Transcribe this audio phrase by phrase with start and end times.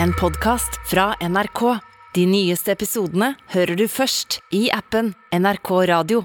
[0.00, 1.78] en podkast fra NRK.
[2.14, 6.24] De nyeste episodene hører du først i appen NRK Radio.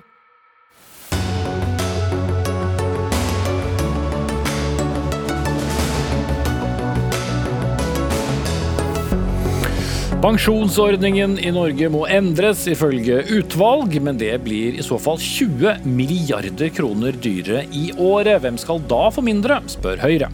[10.18, 16.74] Pensjonsordningen i Norge må endres ifølge utvalg, men det blir i så fall 20 milliarder
[16.74, 18.42] kroner dyrere i året.
[18.44, 20.34] Hvem skal da få mindre, spør Høyre.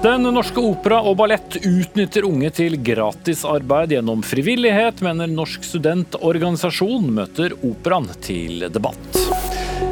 [0.00, 7.52] Den norske opera og ballett utnytter unge til gratisarbeid gjennom frivillighet, mener Norsk studentorganisasjon møter
[7.60, 9.19] operaen til debatt.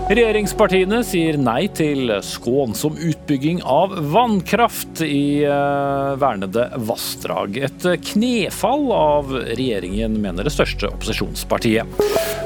[0.08, 7.58] Regjeringspartiene sier nei til skånsom utbygging av vannkraft i eh, vernede vassdrag.
[7.68, 12.00] Et knefall av regjeringen, mener det største opposisjonspartiet.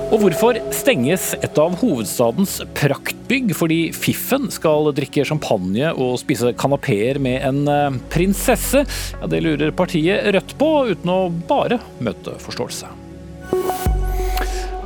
[0.08, 7.22] Og hvorfor stenges et av hovedstadens praktbygg fordi fiffen skal drikke champagne og spise kanapeer
[7.22, 8.82] med en eh, prinsesse?
[9.20, 12.90] Ja, det lurer partiet Rødt på, uten å bare møte forståelse.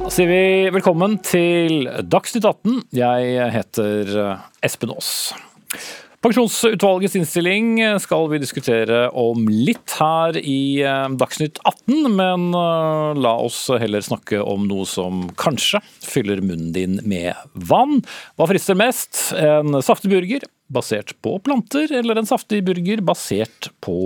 [0.07, 2.77] Da sier vi velkommen til Dagsnytt 18.
[2.95, 4.13] Jeg heter
[4.63, 5.09] Espen Aas.
[6.23, 13.35] Pensjonsutvalgets innstilling skal vi diskutere om litt her i eh, Dagsnytt 18, men eh, la
[13.49, 17.35] oss heller snakke om noe som kanskje fyller munnen din med
[17.67, 17.99] vann.
[18.39, 19.33] Hva frister mest?
[19.35, 23.97] En saftig burger basert på planter, eller en saftig burger basert på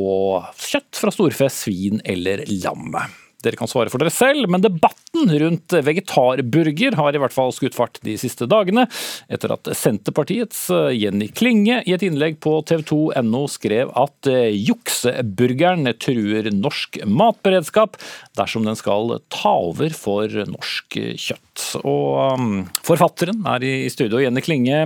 [0.64, 2.96] kjøtt fra storfe, svin eller lam?
[3.44, 7.76] Dere kan svare for dere selv, men debatten rundt vegetarburger har i hvert fall skutt
[7.76, 8.86] fart de siste dagene,
[9.32, 15.88] etter at Senterpartiets eh, Jenny Klinge i et innlegg på tv2.no skrev at eh, jukseburgeren
[16.00, 17.96] truer norsk matberedskap
[18.38, 21.66] dersom den skal ta over for norsk kjøtt.
[21.80, 22.50] Og um,
[22.86, 24.84] forfatteren er i studio, Jenny Klinge.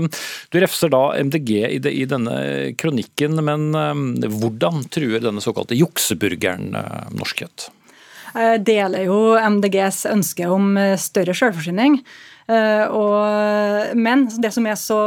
[0.50, 2.36] Du refser da MDG i, denne
[2.78, 4.04] kronikken, men um,
[4.40, 6.74] hvordan truer denne såkalte jukseburgeren
[7.14, 7.70] norsk kjøtt?
[8.34, 12.00] Jeg deler jo MDGs ønske om eh, større selvforsyning.
[12.50, 15.02] Eh, men det som er så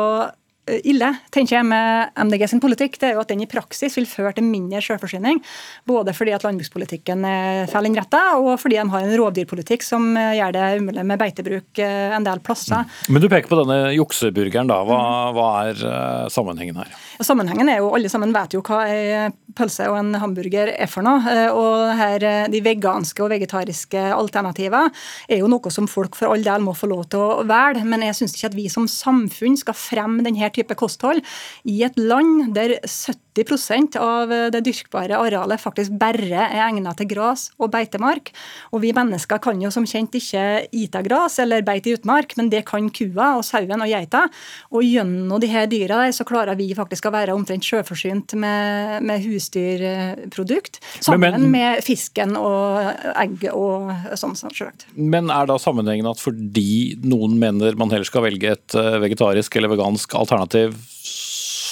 [0.67, 4.07] ille tenker jeg med MDG sin politikk, det er jo at den i praksis vil
[4.09, 5.39] føre til mindre selvforsyning.
[5.87, 10.55] Både fordi at landbrukspolitikken er feil innretta, og fordi de har en rovdyrpolitikk som gjør
[10.55, 12.83] det umulig med beitebruk eh, en del plasser.
[12.83, 13.15] Mm.
[13.15, 14.81] Men du peker på denne jukseburgeren, da.
[14.87, 15.01] Hva,
[15.35, 16.91] hva er eh, sammenhengen her?
[17.23, 21.05] Sammenhengen er jo, Alle sammen vet jo hva ei pølse og en hamburger er for
[21.05, 21.23] noe.
[21.31, 24.91] Eh, og her, De veganske og vegetariske alternativer
[25.27, 28.05] er jo noe som folk for all del må få lov til å velge, men
[28.05, 31.23] jeg syns ikke at vi som samfunn skal fremme denne type kosthold
[31.67, 37.47] i et land der 70% av det dyrkbare arealet faktisk bare er egnet til gras
[37.57, 38.31] og beitemark.
[38.73, 40.43] Og vi mennesker kan jo som kjent ikke
[40.75, 44.25] ite gras eller beite i utmark, men det kan kua og sauen og geita.
[44.73, 49.03] Og gjennom de her dyra der så klarer vi faktisk å være omtrent sjølforsynt med,
[49.07, 50.81] med husdyrprodukt.
[50.99, 52.79] Sammen men, men, med fisken og
[53.15, 54.35] egg og sånn.
[54.37, 54.87] Selvsagt.
[54.95, 59.57] Men er da sammenhengen at fordi noen mener man heller skal velge et eh, vegetarisk
[59.57, 60.75] eller vegansk alternativ,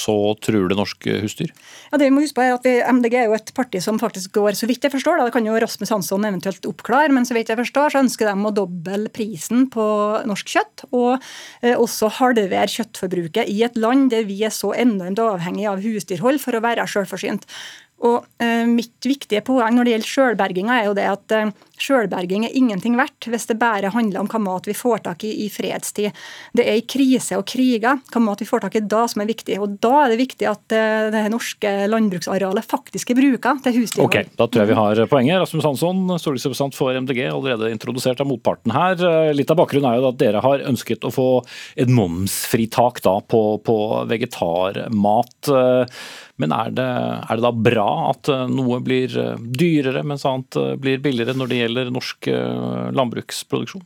[0.05, 1.51] så truer det norske husdyr?
[1.91, 3.99] Ja, det vi må huske på er at vi, MDG er jo et parti som
[4.01, 7.27] faktisk går, så vidt jeg forstår, da, det kan jo Rasmus Hansson eventuelt oppklare, men
[7.27, 9.85] så vidt jeg forstår, så ønsker de å doble prisen på
[10.29, 11.15] norsk kjøtt, og
[11.61, 16.41] eh, også halvere kjøttforbruket i et land der vi er så enormt avhengig av husdyrhold
[16.43, 17.47] for å være selvforsynt.
[18.05, 22.45] Og eh, Mitt viktige poeng når det gjelder sjølberginga, er jo det at eh, sjølberging
[22.47, 25.49] er ingenting verdt hvis det bare handler om hva mat vi får tak i i
[25.51, 26.15] fredstid.
[26.55, 29.29] Det er i krise og kriger hva mat vi får tak i da som er
[29.29, 29.57] viktig.
[29.61, 34.09] Og Da er det viktig at eh, det norske landbruksarealet faktisk er bruka til husdyrhold.
[34.09, 35.41] Ok, Da tror jeg vi har poenget.
[35.43, 38.99] Rasmus Hansson, stortingsrepresentant for MDG, allerede introdusert av motparten her.
[38.99, 41.29] Eh, litt av bakgrunnen er jo at dere har ønsket å få
[41.75, 45.51] et momsfritak da på, på vegetarmat.
[45.51, 45.99] Eh,
[46.41, 51.35] men er det, er det, da bra at noe blir dyrere, mens annet blir billigere
[51.37, 52.29] når det gjelder norsk
[52.95, 53.85] landbruksproduksjon?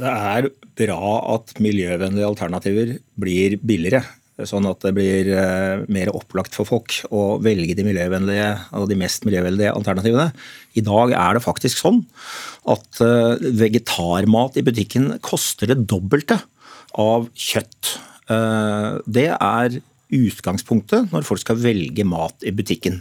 [0.00, 0.48] Det er
[0.78, 4.04] bra at miljøvennlige alternativer blir billigere.
[4.48, 5.26] Sånn at det blir
[5.92, 8.46] mer opplagt for folk å velge de miljøvennlige
[8.78, 10.30] og de mest miljøvennlige alternativene.
[10.78, 12.00] I dag er det faktisk sånn
[12.72, 13.02] at
[13.60, 16.38] vegetarmat i butikken koster det dobbelte
[16.96, 17.98] av kjøtt.
[19.10, 19.80] Det er
[20.14, 23.00] utgangspunktet når folk skal velge mat i butikken.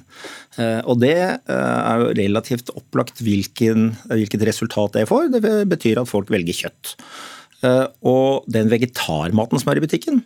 [0.59, 5.29] Eh, og det eh, er jo relativt opplagt hvilken, hvilket resultat det får.
[5.35, 6.95] Det betyr at folk velger kjøtt.
[7.65, 10.23] Eh, og den vegetarmaten som er i butikken,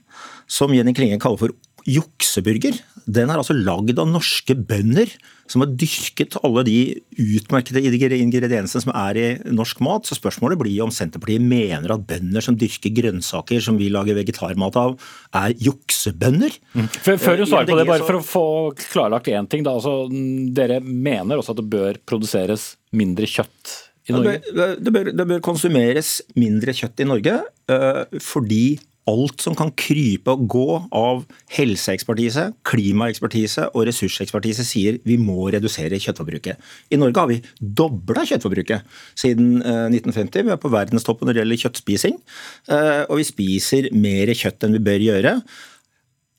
[0.50, 1.56] som Jenny Klinge kaller for
[1.89, 5.09] jukseburger den er altså lagd av norske bønder
[5.51, 6.77] som har dyrket alle de
[7.19, 10.07] utmerkede ingrediensene som er i norsk mat.
[10.07, 14.80] Så spørsmålet blir om Senterpartiet mener at bønder som dyrker grønnsaker som vi lager vegetarmat
[14.80, 14.95] av,
[15.35, 16.56] er juksebønder.
[16.77, 16.88] Mm.
[17.03, 18.45] Før du svarer på det, bare for å få
[18.85, 19.68] klarlagt én ting.
[19.68, 20.07] Da, altså,
[20.56, 23.75] dere mener også at det bør produseres mindre kjøtt
[24.07, 24.39] i Norge?
[24.47, 27.38] Det bør, det bør, det bør konsumeres mindre kjøtt i Norge
[27.71, 28.65] uh, fordi
[29.09, 31.23] alt som kan krype og gå av
[31.55, 36.61] helseekspertise, klimaekspertise og ressursekspertise sier vi må redusere kjøttforbruket.
[36.94, 38.88] I Norge har vi dobla kjøttforbruket
[39.19, 40.39] siden 1950.
[40.39, 42.17] Eh, vi er på verdenstoppen når det gjelder kjøttspising.
[42.71, 45.38] Eh, og vi spiser mer kjøtt enn vi bør gjøre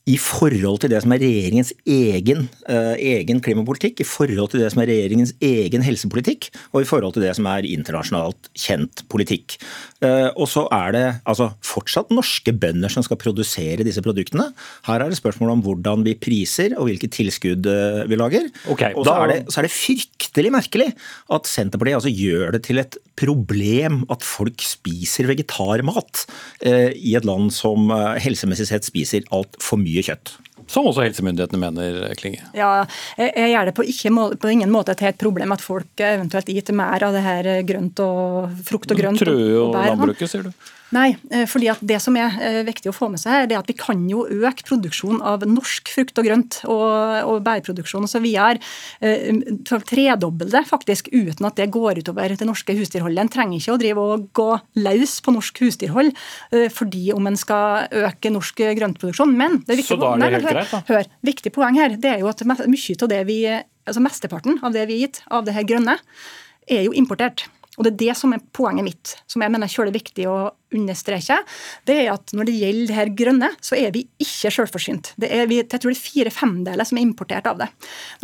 [0.05, 4.69] i forhold til det som er regjeringens egen, eh, egen, klimapolitikk, i forhold til det
[4.73, 9.57] som er regjeringens egen helsepolitikk, og i forhold til det som er internasjonalt kjent politikk.
[10.05, 14.51] Eh, og så er det altså, fortsatt norske bønder som skal produsere disse produktene.
[14.85, 18.51] Her er det spørsmål om hvordan vi priser og hvilke tilskudd uh, vi lager.
[18.69, 20.91] Okay, og så, er det, så er det fryktelig merkelig
[21.33, 26.25] at Senterpartiet altså gjør det til et problem at folk spiser vegetarmat
[26.67, 30.35] i et land som helsemessig sett spiser altfor mye mye kjøtt.
[30.71, 32.45] Som også helsemyndighetene mener, Klinge?
[32.57, 32.87] Ja,
[33.21, 36.77] jeg gjør det på, ikke, på, ingen måte til et problem at folk eventuelt spiser
[36.79, 39.21] mer av det her grønt og frukt og grønt.
[39.21, 40.73] Du truer jo landbruket, sier du?
[40.95, 43.57] Nei, eh, fordi at det som er eh, viktig å få med seg her, det
[43.57, 46.85] er at vi kan jo øke produksjonen av norsk frukt og grønt og,
[47.31, 48.29] og bærproduksjon osv.
[48.35, 48.61] er
[49.65, 53.25] tredoble det faktisk, uten at det går utover det norske husdyrholdet.
[53.25, 54.49] En trenger ikke å drive og gå
[54.85, 56.13] løs på norsk husdyrhold
[56.75, 59.35] fordi om en skal øke norsk grøntproduksjon.
[59.37, 60.83] Men det er viktig, Så da er det helt greit, da?
[60.91, 63.41] Hør, viktig poeng her det er jo at mye av det vi,
[63.89, 65.99] altså mesteparten av det vi har gitt av det her grønne,
[66.71, 67.47] er jo importert.
[67.75, 71.37] Og Det er det som er poenget mitt, som jeg mener er viktig å understreke,
[71.89, 75.13] det er at når det gjelder det her grønne, så er vi ikke selvforsynt.
[75.21, 77.69] Det er, vi, jeg tror det er fire femdeler som er importert av det.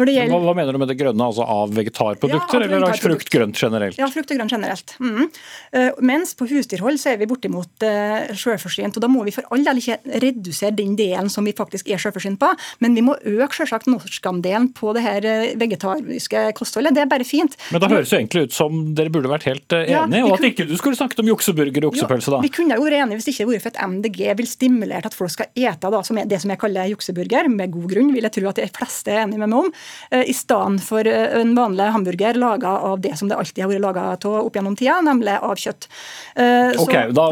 [0.01, 1.29] det gjelder, hva, hva, mener du med det grønne?
[1.31, 4.01] Altså av vegetarprodukter, ja, av eller av frukt grønt generelt?
[4.01, 4.95] Ja, frukt og grønt generelt.
[4.99, 5.29] Mm.
[5.77, 8.99] Uh, mens på husdyrhold så er vi bortimot uh, selvforsynt.
[8.99, 12.03] og Da må vi for all del ikke redusere den delen som vi faktisk er
[12.03, 12.51] selvforsynt på,
[12.85, 16.97] men vi må øke selvsagt norskandelen på det her uh, vegetariske kostholdet.
[16.97, 17.57] Det er bare fint.
[17.71, 20.49] Men da høres det egentlig ut som dere burde vært helt enige, ja, og at
[20.51, 22.41] ikke du skulle snakket om jukseburger og oksepølse, da?
[22.45, 25.11] Vi kunne jo vært enige hvis det ikke vært for at MDG vil stimulere til
[25.11, 28.13] at folk skal ete da, som er det som jeg kaller jukseburger, med god grunn,
[28.15, 29.71] vil jeg tro at de fleste er enige med meg om,
[30.11, 33.73] eh, i stedet for eh, en vanlig hamburger laga av det som det alltid har
[33.73, 35.89] vært laga av opp gjennom tida, nemlig av kjøtt.
[36.37, 37.27] Eh, så, ok, da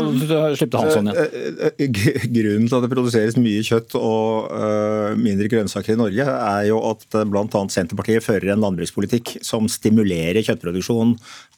[0.58, 1.98] slipper Hansson igjen.
[2.38, 4.52] Grunnen til at det produseres mye kjøtt og
[5.18, 7.64] mindre grønnsaker i Norge, er jo at bl.a.
[7.72, 11.16] Senterpartiet fører en landbrukspolitikk som stimulerer kjøttproduksjon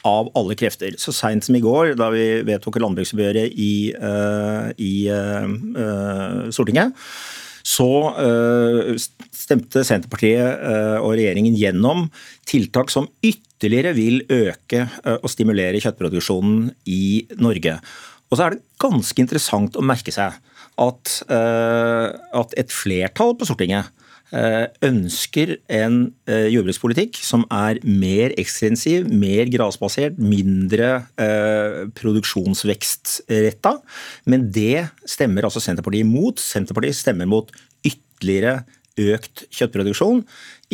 [0.09, 0.95] av alle krefter.
[0.99, 6.97] Så seint som i går, da vi vedtok landbruksoppgjøret i, uh, i uh, Stortinget,
[7.61, 7.87] så
[9.37, 10.63] stemte Senterpartiet
[11.05, 12.07] og regjeringen gjennom
[12.49, 17.77] tiltak som ytterligere vil øke og stimulere kjøttproduksjonen i Norge.
[18.33, 20.41] Og så er det ganske interessant å merke seg
[20.81, 24.00] at, at et flertall på Stortinget Eh,
[24.87, 25.97] ønsker en
[26.31, 30.91] eh, jordbrukspolitikk som er mer ekstensiv, mer grasbasert, mindre
[31.21, 33.77] eh, produksjonsvekstretta.
[34.31, 36.43] Men det stemmer altså Senterpartiet imot.
[36.43, 37.51] Senterpartiet stemmer mot
[37.87, 38.61] ytterligere
[39.01, 40.25] økt kjøttproduksjon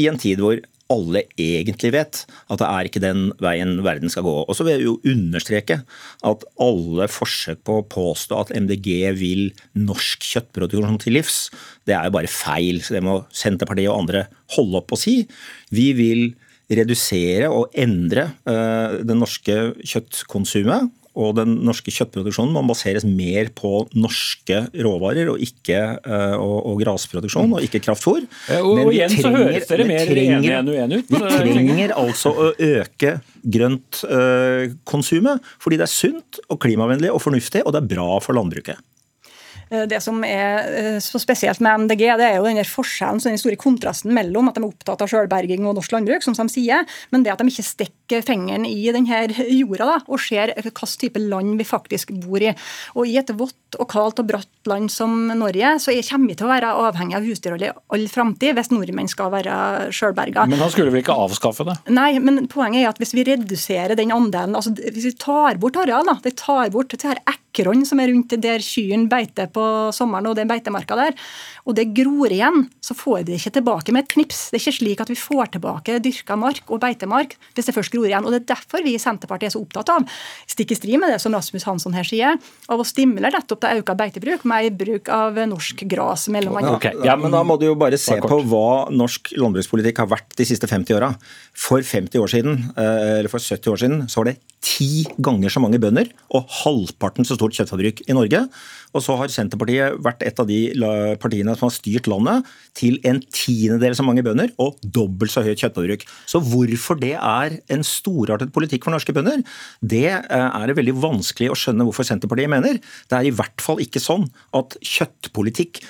[0.01, 0.61] i en tid hvor
[0.93, 2.23] alle egentlig vet
[2.53, 4.35] at det er ikke den veien verden skal gå.
[4.47, 5.81] Og så vil jeg jo understreke
[6.31, 9.45] at alle forsøk på å påstå at MDG vil
[9.79, 11.39] norsk kjøttproduksjon til livs,
[11.87, 12.83] det er jo bare feil.
[12.85, 15.21] Så det må Senterpartiet og andre holde opp og si.
[15.75, 16.29] Vi vil
[16.67, 23.87] redusere og endre uh, det norske kjøttkonsumet og den norske kjøttproduksjonen må baseres mer på
[23.97, 28.27] norske råvarer og ikke uh, og, og grasproduksjon og ikke kraftfôr.
[28.53, 31.15] Ja, og, Men igjen trenger, så høres dere mer enige enn uenige ut.
[31.15, 33.17] Vi trenger altså å øke
[33.57, 38.37] grøntkonsumet, uh, fordi det er sunt og klimavennlig og fornuftig, og det er bra for
[38.37, 38.85] landbruket.
[39.71, 43.41] Eh, det som er eh, så spesielt med MDG, det er jo den forskjellen, den
[43.41, 46.87] store kontrasten mellom at de er opptatt av sjølberging og norsk landbruk, som de sier,
[47.11, 51.23] men det at de ikke stikker fingeren i denne jorda da, og ser hvilken type
[51.23, 52.53] land vi faktisk bor i.
[52.95, 56.47] Og I et vått og kaldt og bratt land som Norge, så kommer vi til
[56.47, 59.57] å være avhengig av husdyrhold i all framtid hvis nordmenn skal være
[59.95, 60.47] sjølberga.
[60.51, 61.77] Men da skulle vi ikke avskaffe det?
[61.95, 65.79] Nei, men poenget er at hvis vi reduserer den andelen, altså hvis vi tar bort
[65.83, 69.67] areal, da, det tar bort det her ekron som er rundt der kyrne beiter på
[69.97, 71.17] sommeren og den beitemarka der,
[71.67, 74.47] og det gror igjen, så får vi det ikke tilbake med et knips.
[74.51, 77.96] Det er ikke slik at vi får tilbake dyrka mark og beitemark hvis det først
[77.97, 78.29] gror igjen.
[78.29, 80.07] og Det er derfor vi i Senterpartiet er så opptatt av,
[80.47, 82.37] stikk i strid med det som Rasmus Hansson her sier,
[82.69, 86.29] av å stimulere nettopp til økt beitebruk med bruk av norsk gras.
[86.33, 86.77] mellom andre.
[86.77, 86.95] Okay.
[87.07, 90.47] Ja, men Da må du jo bare se på hva norsk landbrukspolitikk har vært de
[90.49, 91.15] siste 50 åra.
[91.55, 95.53] For 50 år siden, eh, eller for 70 år siden så var det ti ganger
[95.53, 98.49] så mange bønder og halvparten så stort kjøttforbruk i Norge.
[98.95, 100.61] Og så har Senterpartiet vært et av de
[101.23, 105.61] partiene som har styrt landet til en tiendedel så mange bønder og dobbelt så høyt
[105.63, 106.07] kjøttforbruk.
[106.29, 109.45] Så hvorfor det er en storartet politikk for norske bønder,
[109.83, 112.81] det eh, er det veldig vanskelig å skjønne hvorfor Senterpartiet mener.
[113.11, 115.83] Det er i hvert fall ikke sånn at kjøttpolitikk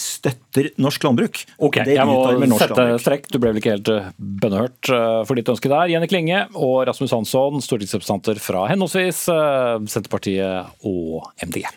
[0.00, 1.42] støtter norsk landbruk.
[1.60, 2.22] Ok, Jeg må
[2.56, 3.02] sette landbruk.
[3.04, 3.28] strekk.
[3.28, 5.92] Du ble vel ikke helt eh, bønnehørt eh, for ditt ønske der.
[5.92, 9.26] Jenny Klinge og Rasmus Hansson, stortingsrepresentanter fra henholdsvis
[9.90, 11.68] Senterpartiet og MDG.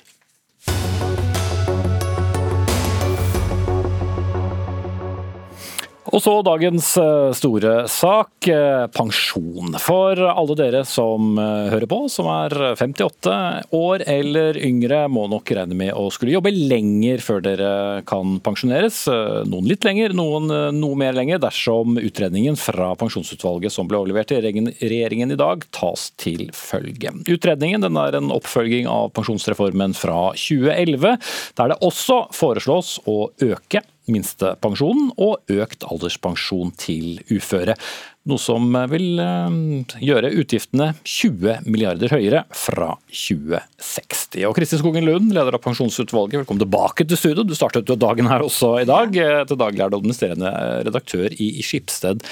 [6.13, 9.74] Og så dagens eh, store sak, eh, pensjon.
[9.82, 13.38] For alle dere som eh, hører på, som er 58
[13.74, 17.72] år eller yngre, må nok regne med å skulle jobbe lenger før dere
[18.05, 19.08] kan pensjoneres.
[19.50, 24.43] Noen litt lenger, noen noe mer lenger, dersom utredningen fra pensjonsutvalget som ble overlevert til
[24.46, 27.15] regjeringen i dag, tas til følge.
[27.25, 31.17] Utredningen er en oppfølging av pensjonsreformen fra 2011,
[31.58, 37.75] der det også foreslås å øke minstepensjonen og økt alderspensjon til uføre.
[38.29, 39.55] Noe som vil eh,
[40.00, 44.45] gjøre utgiftene 20 milliarder høyere fra 2060.
[44.48, 47.43] Og Kristin Skogen Lund, leder av Pensjonsutvalget, velkommen tilbake til studio.
[47.43, 49.12] Du startet jo dagen her også i dag.
[49.12, 50.53] Eh, til daglig er du administrerende
[50.88, 52.24] redaktør i Skipsted.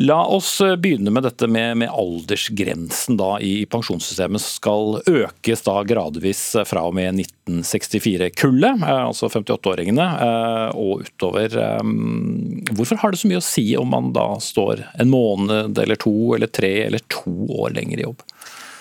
[0.00, 5.74] La oss eh, begynne med dette med, med aldersgrensen da i pensjonssystemet skal økes da
[5.84, 10.06] gradvis fra og med 1964-kullet, altså 58-åringene,
[10.78, 11.52] og utover.
[12.72, 16.14] Hvorfor har det så mye å si om man da står en måned eller to
[16.36, 18.24] eller tre eller to år lenger i jobb.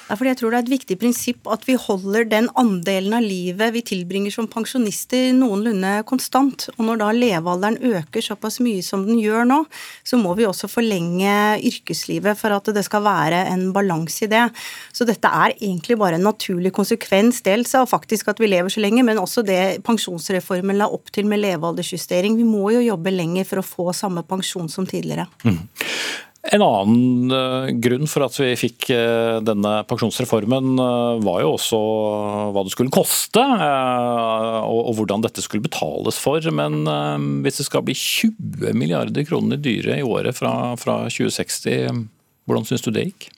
[0.10, 3.22] Ja, fordi jeg tror det er et viktig prinsipp at vi holder den andelen av
[3.22, 6.66] livet vi tilbringer som pensjonister noenlunde konstant.
[6.80, 9.60] Og når da levealderen øker såpass mye som den gjør nå,
[10.02, 14.48] så må vi også forlenge yrkeslivet for at det skal være en balanse i det.
[14.90, 18.82] Så dette er egentlig bare en naturlig konsekvens dels av faktisk at vi lever så
[18.82, 22.40] lenge, men også det pensjonsreformen la opp til med levealdersjustering.
[22.40, 25.30] Vi må jo jobbe lenger for å få samme pensjon som tidligere.
[25.46, 25.62] Mm.
[26.50, 31.80] En annen uh, grunn for at vi fikk uh, denne pensjonsreformen, uh, var jo også
[32.56, 36.44] hva det skulle koste, og, hvordan dette skulle betales for.
[36.56, 36.82] Men
[37.44, 42.08] hvis det skal bli 20 milliarder kroner dyre i året fra, fra 2060,
[42.50, 43.30] hvordan syns du det gikk?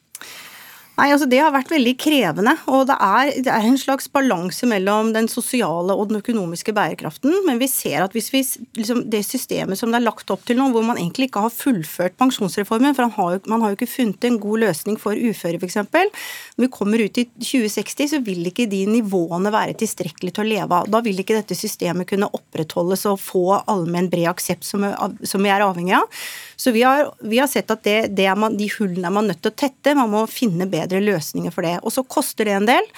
[1.00, 2.54] Nei, altså Det har vært veldig krevende.
[2.68, 7.34] og Det er, det er en slags balanse mellom den sosiale og den økonomiske bærekraften.
[7.48, 8.42] Men vi ser at hvis vi,
[8.78, 11.56] liksom, det systemet som det er lagt opp til nå, hvor man egentlig ikke har
[11.56, 15.62] fullført pensjonsreformen, for har jo, man har jo ikke funnet en god løsning for uføre
[15.62, 15.80] f.eks.
[15.82, 20.50] Når vi kommer ut i 2060, så vil ikke de nivåene være tilstrekkelig til å
[20.52, 20.92] leve av.
[20.92, 25.66] Da vil ikke dette systemet kunne opprettholdes og få allmenn bred aksept som, vi er
[25.66, 26.22] avhengig av.
[26.62, 29.42] Så vi har, vi har sett at det, det man, de hullene er man nødt
[29.42, 29.96] til å tette.
[29.98, 31.80] Man må finne bedre løsninger for det.
[31.82, 32.90] Og så koster det en del,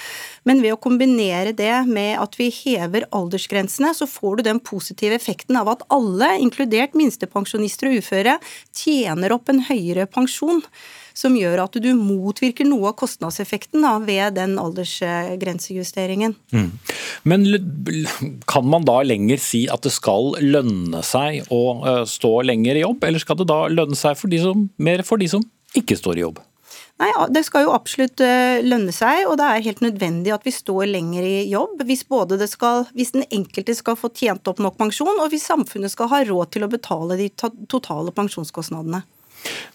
[0.47, 5.15] men ved å kombinere det med at vi hever aldersgrensene, så får du den positive
[5.17, 8.37] effekten av at alle, inkludert minstepensjonister og uføre,
[8.75, 10.61] tjener opp en høyere pensjon
[11.13, 16.33] som gjør at du motvirker noe av kostnadseffekten da, ved den aldersgrensejusteringen.
[16.53, 16.71] Mm.
[17.29, 17.45] Men
[18.49, 22.85] kan man da lenger si at det skal lønne seg å eh, stå lenger i
[22.85, 25.45] jobb, eller skal det da lønne seg for som, mer for de som
[25.77, 26.41] ikke står i jobb?
[27.03, 30.53] Nei, Det skal jo absolutt eh, lønne seg, og det er helt nødvendig at vi
[30.55, 31.81] står lenger i jobb.
[31.87, 32.05] Hvis,
[32.53, 36.23] skal, hvis den enkelte skal få tjent opp nok pensjon, og hvis samfunnet skal ha
[36.29, 37.27] råd til å betale de
[37.67, 39.03] totale pensjonskostnadene.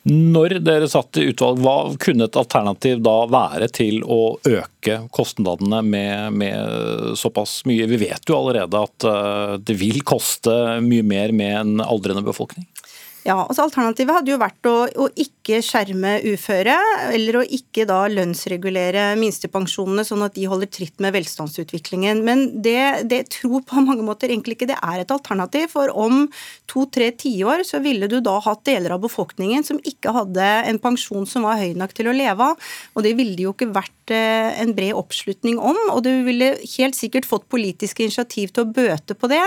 [0.09, 5.83] Når dere satt i utvalg, hva kunne et alternativ da være til å øke kostnadene
[5.85, 7.91] med, med, såpass mye?
[7.91, 12.65] Vi vet jo allerede at eh, det vil koste mye mer med en aldrende befolkning.
[13.27, 16.77] Ja, altså Alternativet hadde jo vært å, å, ikke skjerme uføre,
[17.15, 22.23] eller å ikke da lønnsregulere minstepensjonene sånn at de holder tritt med velstandsutviklingen.
[22.27, 25.71] Men det, det tror på mange måter egentlig ikke det er et alternativ.
[25.73, 26.27] For om
[26.71, 31.27] to-tre tiår så ville du da hatt deler av befolkningen som ikke hadde en pensjon
[31.29, 32.71] som var høy nok til å leve av.
[32.95, 35.79] Og det ville det jo ikke vært eh, en bred oppslutning om.
[35.95, 39.43] Og du ville helt sikkert fått politiske initiativ til å bøte på det.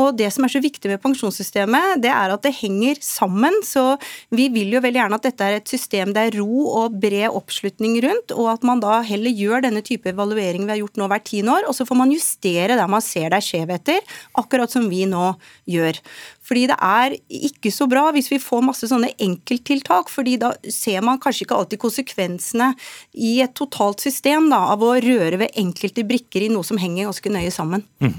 [0.00, 3.60] Og det som er så viktig med pensjonssystemet, det er at det henger sammen.
[3.66, 3.94] Så
[4.34, 7.28] vi vil jo veldig gjerne at dette er et system det er ro og bred
[7.28, 11.08] oppslutning rundt, og at man da heller gjør denne type evaluering vi har gjort nå
[11.12, 14.72] hvert tiende år, og så får man justere der man ser det er skjevheter, akkurat
[14.72, 15.34] som vi nå
[15.70, 16.00] gjør.
[16.46, 17.16] Fordi det er
[17.50, 21.58] ikke så bra hvis vi får masse sånne enkelttiltak, fordi da ser man kanskje ikke
[21.58, 22.72] alltid konsekvensene
[23.18, 27.08] i et totalt system da, av å røre ved enkelte brikker i noe som henger
[27.08, 27.82] ganske nøye sammen.
[28.02, 28.14] Mm.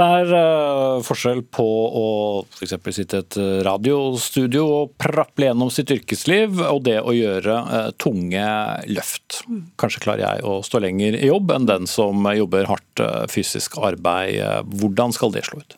[0.00, 1.66] Det er uh, forskjell på
[2.00, 2.06] å
[2.46, 2.76] f.eks.
[2.96, 8.46] sitte i et radiostudio og praple gjennom sitt yrkesliv, og det å gjøre uh, tunge
[8.88, 9.42] løft.
[9.50, 9.66] Mm.
[9.80, 13.76] Kanskje klarer jeg å stå lenger i jobb enn den som jobber hardt uh, fysisk
[13.82, 14.40] arbeid.
[14.80, 15.76] Hvordan skal det slå ut?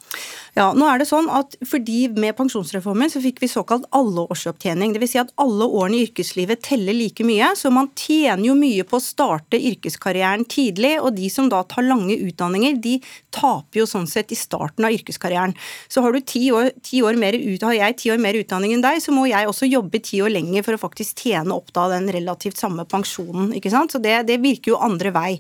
[0.53, 4.93] Ja, nå er det sånn at fordi Med pensjonsreformen så fikk vi såkalt alleårsopptjening.
[4.93, 5.13] Dvs.
[5.15, 7.53] Si at alle årene i yrkeslivet teller like mye.
[7.57, 10.99] Så man tjener jo mye på å starte yrkeskarrieren tidlig.
[11.01, 12.99] Og de som da tar lange utdanninger, de
[13.33, 15.57] taper jo sånn sett i starten av yrkeskarrieren.
[15.89, 18.77] Så har, du ti år, ti år mer ut, har jeg ti år mer utdanning
[18.77, 21.73] enn deg, så må jeg også jobbe ti år lenger for å faktisk tjene opp
[21.73, 23.55] da den relativt samme pensjonen.
[23.57, 23.97] ikke sant?
[23.97, 25.33] Så det, det virker jo andre vei.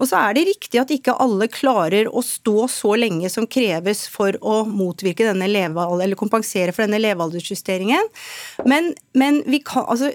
[0.00, 4.04] Og så er det riktig at ikke alle klarer å stå så lenge som kreves
[4.10, 8.12] for å motvirke denne levealder, eller kompensere for denne levealdersjusteringen.
[8.68, 10.12] Men, men vi, kan, altså,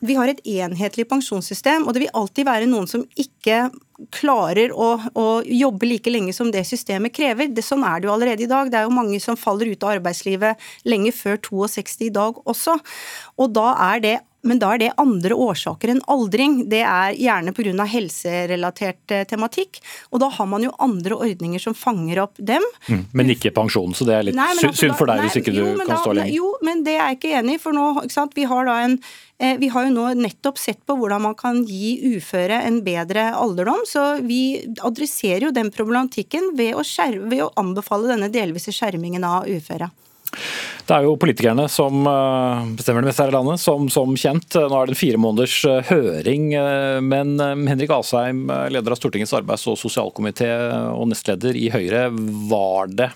[0.00, 3.68] vi har et enhetlig pensjonssystem, og det vil alltid være noen som ikke
[4.14, 7.50] klarer å, å, jobbe like lenge som det systemet krever.
[7.52, 8.70] Det, sånn er det jo allerede i dag.
[8.72, 12.78] Det er jo mange som faller ut av arbeidslivet lenge før 62 i dag også.
[13.40, 16.62] Og da er det men da er det andre årsaker enn aldring.
[16.70, 17.86] Det er gjerne pga.
[17.92, 19.80] helserelatert eh, tematikk.
[20.10, 22.64] Og da har man jo andre ordninger som fanger opp dem.
[22.88, 25.40] Mm, men ikke pensjon, så det er litt nei, altså, synd for deg nei, hvis
[25.42, 26.36] ikke du kan da, stå lenger.
[26.38, 27.62] Jo, men det er jeg ikke enig i.
[27.62, 27.90] For nå,
[28.36, 28.96] vi har da en
[29.38, 33.30] eh, vi har jo nå nettopp sett på hvordan man kan gi uføre en bedre
[33.36, 34.42] alderdom, så vi
[34.80, 39.90] adresserer jo den problematikken ved å, skjerme, ved å anbefale denne delvise skjermingen av uføre.
[40.90, 44.56] Det er jo politikerne som eh, bestemmer det meste her i landet, som, som, kjent.
[44.58, 47.36] Nå er det en fire måneders eh, høring, eh, men
[47.70, 48.40] Henrik Asheim,
[48.74, 50.48] leder av Stortingets arbeids- og sosialkomité
[50.90, 52.08] og nestleder i Høyre,
[52.50, 53.12] var det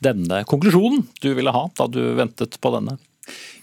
[0.00, 2.96] denne konklusjonen du ville ha da du ventet på denne?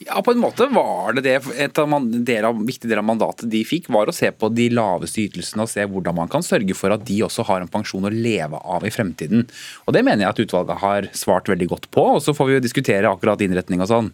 [0.05, 1.37] Ja, på en måte var det det.
[1.57, 1.93] Et av
[2.25, 5.65] del av, viktig del av mandatet de fikk, var å se på de laveste ytelsene
[5.65, 8.59] og se hvordan man kan sørge for at de også har en pensjon å leve
[8.61, 9.47] av i fremtiden.
[9.87, 12.57] Og Det mener jeg at utvalget har svart veldig godt på, og så får vi
[12.57, 14.11] jo diskutere akkurat innretning og sånn.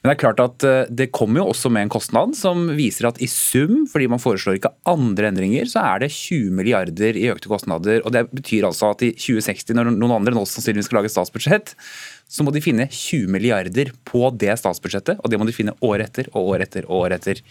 [0.00, 3.10] Men det er klart at eh, det kommer jo også med en kostnad som viser
[3.10, 7.28] at i sum, fordi man foreslår ikke andre endringer, så er det 20 milliarder i
[7.30, 8.02] økte kostnader.
[8.04, 11.76] og Det betyr altså at i 2060, når noen andre nå sannsynligvis skal lage statsbudsjett,
[12.30, 16.04] så må de finne 20 milliarder på det statsbudsjettet, og det må de finne år
[16.06, 17.42] etter og år etter og år etter.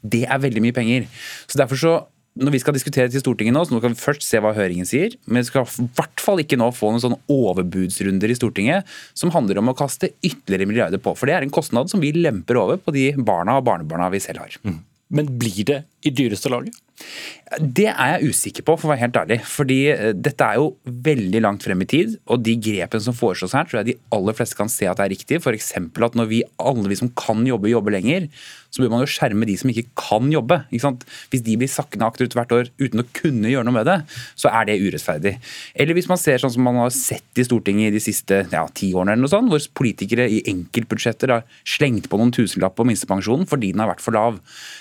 [0.00, 1.10] Det er veldig mye penger.
[1.50, 1.96] Så derfor så
[2.38, 4.86] når vi skal diskutere til Stortinget nå, så nå kan vi først se hva høringen
[4.86, 5.16] sier.
[5.26, 9.32] Men vi skal i hvert fall ikke nå få noen sånne overbudsrunder i Stortinget som
[9.34, 11.16] handler om å kaste ytterligere milliarder på.
[11.18, 14.22] For det er en kostnad som vi lemper over på de barna og barnebarna vi
[14.22, 14.54] selv har.
[14.62, 14.78] Mm.
[15.18, 16.76] Men blir det i dyreste laget?
[17.48, 19.38] Det er jeg usikker på, for å være helt ærlig.
[19.48, 20.72] Fordi eh, dette er jo
[21.08, 24.36] veldig langt frem i tid, og de grepene som foreslås her, tror jeg de aller
[24.36, 25.40] fleste kan se at er riktig.
[25.40, 25.72] F.eks.
[25.78, 28.28] at når vi alle vi som kan jobbe, jobber lenger,
[28.68, 30.60] så bør man jo skjerme de som ikke kan jobbe.
[30.74, 30.92] Ikke
[31.32, 33.96] hvis de blir sakkende akterut hvert år uten å kunne gjøre noe med det,
[34.38, 35.34] så er det urettferdig.
[35.78, 38.66] Eller hvis man ser sånn som man har sett i Stortinget i de siste ja,
[38.76, 42.86] ti årene, eller noe sånt, hvor politikere i enkeltbudsjetter har slengt på noen tusenlapp på
[42.88, 44.36] minstepensjonen fordi den har vært for lav.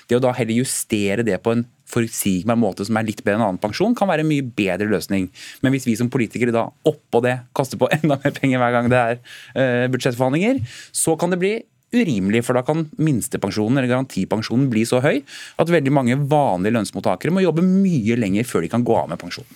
[0.10, 3.46] Det å da heller justere det på en forutsigbar måte som er litt bedre enn
[3.48, 5.30] annen pensjon, kan være en mye bedre løsning.
[5.64, 8.92] Men hvis vi som politikere da oppå det kaster på enda mer penger hver gang
[8.92, 11.56] det er uh, budsjettforhandlinger, så kan det bli
[11.96, 17.32] urimelig, for da kan minstepensjonen eller garantipensjonen bli så høy at veldig mange vanlige lønnsmottakere
[17.32, 19.48] må jobbe mye lenger før de kan gå av med pensjon.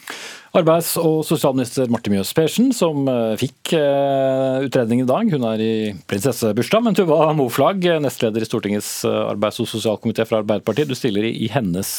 [0.52, 5.30] Arbeids- og sosialminister Marte Mjøs Persen, som eh, fikk eh, utredningen i dag.
[5.32, 5.76] Hun er i
[6.12, 11.30] prinsessebursdag, men Tuva Moflag, nestleder i Stortingets eh, arbeids- og sosialkomité fra Arbeiderpartiet, du stiller
[11.30, 11.92] i hennes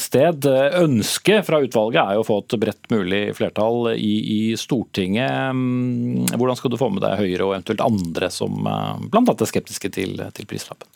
[0.00, 0.48] sted.
[0.80, 5.52] Ønsket fra utvalget er jo å få et bredt mulig flertall i, i Stortinget.
[5.52, 9.26] Mm, hvordan skal du få med deg Høyre og eventuelt andre som bl.a.
[9.28, 10.88] er skeptiske til, til prislappen?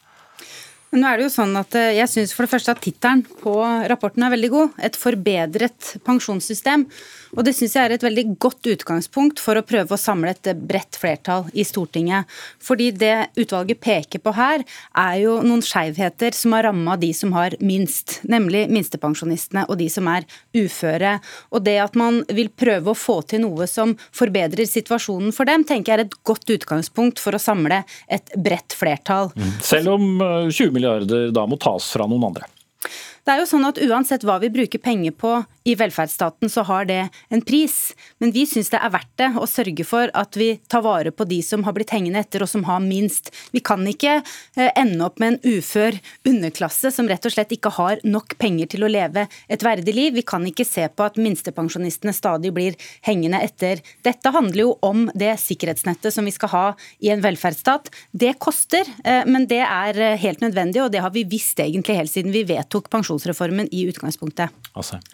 [0.92, 3.22] Men nå er det jo sånn at eh, Jeg syns for det første at tittelen
[3.40, 3.54] på
[3.88, 4.74] rapporten er veldig god.
[4.84, 6.84] Et forbedret pensjonssystem.
[7.32, 10.50] Og det syns jeg er et veldig godt utgangspunkt for å prøve å samle et
[10.68, 12.28] bredt flertall i Stortinget.
[12.60, 14.66] Fordi det utvalget peker på her,
[15.00, 18.18] er jo noen skeivheter som har ramma de som har minst.
[18.28, 21.14] Nemlig minstepensjonistene og de som er uføre.
[21.56, 25.64] Og det at man vil prøve å få til noe som forbedrer situasjonen for dem,
[25.64, 27.80] tenker jeg er et godt utgangspunkt for å samle
[28.12, 29.32] et bredt flertall.
[29.40, 29.56] Mm.
[29.64, 30.06] Selv om
[30.52, 32.50] 20 eh, milliarder da må tas fra noen andre?
[33.22, 36.86] Det er jo sånn at Uansett hva vi bruker penger på i velferdsstaten, så har
[36.88, 37.94] det en pris.
[38.18, 41.26] Men vi syns det er verdt det å sørge for at vi tar vare på
[41.28, 43.30] de som har blitt hengende etter og som har minst.
[43.54, 45.98] Vi kan ikke eh, ende opp med en ufør
[46.28, 50.16] underklasse som rett og slett ikke har nok penger til å leve et verdig liv.
[50.18, 53.82] Vi kan ikke se på at minstepensjonistene stadig blir hengende etter.
[54.04, 56.64] Dette handler jo om det sikkerhetsnettet som vi skal ha
[57.02, 57.90] i en velferdsstat.
[58.10, 62.12] Det koster, eh, men det er helt nødvendig, og det har vi visst egentlig helt
[62.12, 64.52] siden vi vedtok pensjonsreformen i utgangspunktet.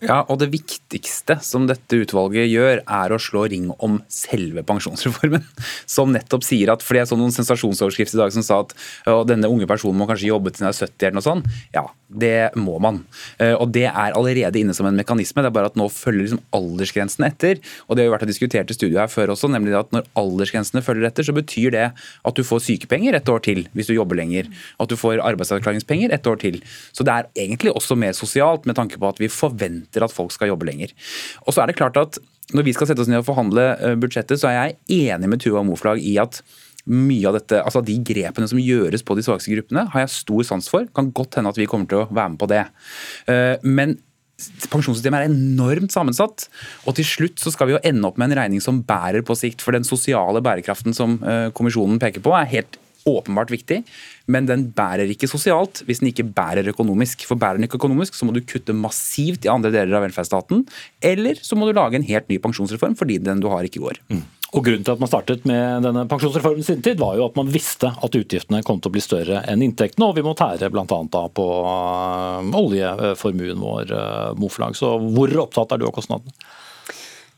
[0.00, 5.44] Ja, og det viktigste som dette utvalget gjør, er å slå ring om selve pensjonsreformen.
[5.98, 8.74] Som nettopp sier at, for jeg så noen sensasjonsoverskrifter i dag som sa at
[9.08, 11.48] å, denne unge personen må kanskje jobbe til den er 70 eller noe sånt.
[11.74, 13.02] Ja, det må man.
[13.36, 15.42] Eh, og det er allerede inne som en mekanisme.
[15.44, 17.60] Det er bare at nå følger liksom aldersgrensen etter.
[17.86, 20.84] Og det har jo vært diskutert i studio her før også, nemlig at når aldersgrensene
[20.84, 24.20] følger etter, så betyr det at du får sykepenger et år til hvis du jobber
[24.20, 24.48] lenger.
[24.80, 26.60] At du får arbeidsavklaringspenger et år til.
[26.96, 30.27] Så det er egentlig også mer sosialt med tanke på at vi forventer at folk
[30.34, 30.94] skal jobbe lenger.
[31.46, 32.20] Og så er det klart at
[32.56, 35.42] når vi skal sette oss ned og forhandle eh, budsjettet, så er jeg enig med
[35.44, 36.40] Tuva Moflag i at
[36.88, 40.46] mye av dette, altså de grepene som gjøres på de svakeste gruppene, har jeg stor
[40.48, 40.86] sans for.
[40.96, 42.64] Kan godt hende at vi kommer til å være med på det.
[43.28, 43.98] Eh, men
[44.70, 46.44] Pensjonssystemet er enormt sammensatt,
[46.86, 49.34] og til slutt så skal vi jo ende opp med en regning som bærer på
[49.34, 49.64] sikt.
[49.64, 53.82] For den sosiale bærekraften som eh, kommisjonen peker på, er helt åpenbart viktig,
[54.28, 57.24] men den bærer ikke sosialt hvis den ikke bærer økonomisk.
[57.28, 60.66] For bærer den ikke økonomisk, så må du kutte massivt i andre deler av velferdsstaten,
[61.12, 64.02] eller så må du lage en helt ny pensjonsreform fordi den du har ikke går.
[64.12, 64.26] Mm.
[64.56, 67.50] Og Grunnen til at man startet med denne pensjonsreformen sin tid, var jo at man
[67.52, 70.86] visste at utgiftene kom til å bli større enn inntektene, og vi må tære bl.a.
[70.88, 74.78] på øh, oljeformuen vår, øh, Moflag.
[74.78, 76.32] Så hvor opptatt er du av kostnadene?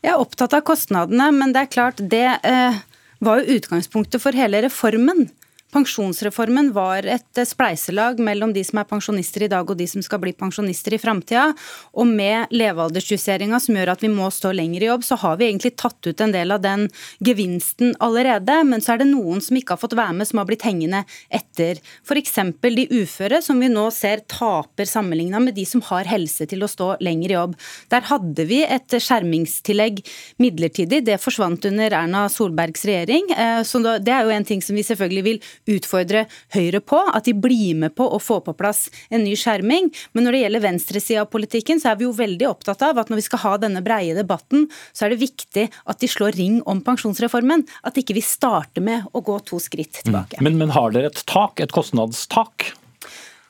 [0.00, 2.78] Jeg er opptatt av kostnadene, men det er klart det eh,
[3.20, 5.26] var jo utgangspunktet for hele reformen.
[5.70, 10.02] Pensjonsreformen var et eh, spleiselag mellom de som er pensjonister i dag og de som
[10.02, 11.50] skal bli pensjonister i framtida.
[11.94, 15.46] Og med levealdersjusteringa som gjør at vi må stå lenger i jobb, så har vi
[15.46, 16.88] egentlig tatt ut en del av den
[17.22, 18.56] gevinsten allerede.
[18.66, 21.04] Men så er det noen som ikke har fått være med, som har blitt hengende
[21.30, 21.78] etter.
[22.02, 22.35] F.eks.
[22.66, 26.70] de uføre, som vi nå ser taper sammenligna med de som har helse til å
[26.70, 27.56] stå lenger i jobb.
[27.94, 30.02] Der hadde vi et skjermingstillegg
[30.42, 31.04] midlertidig.
[31.06, 33.30] Det forsvant under Erna Solbergs regjering.
[33.30, 37.26] Eh, så det er jo en ting som vi selvfølgelig vil utfordre Høyre på, at
[37.28, 39.90] de blir med på å få på plass en ny skjerming.
[40.12, 43.12] Men når det gjelder venstresida av politikken, så er vi jo veldig opptatt av at
[43.12, 46.61] når vi skal ha denne breie debatten, så er det viktig at de slår ring
[46.70, 47.66] om pensjonsreformen.
[47.87, 50.40] At ikke vi starter med å gå to skritt tilbake.
[50.40, 50.48] Mm.
[50.48, 52.72] Men, men har dere et tak, et kostnadstak?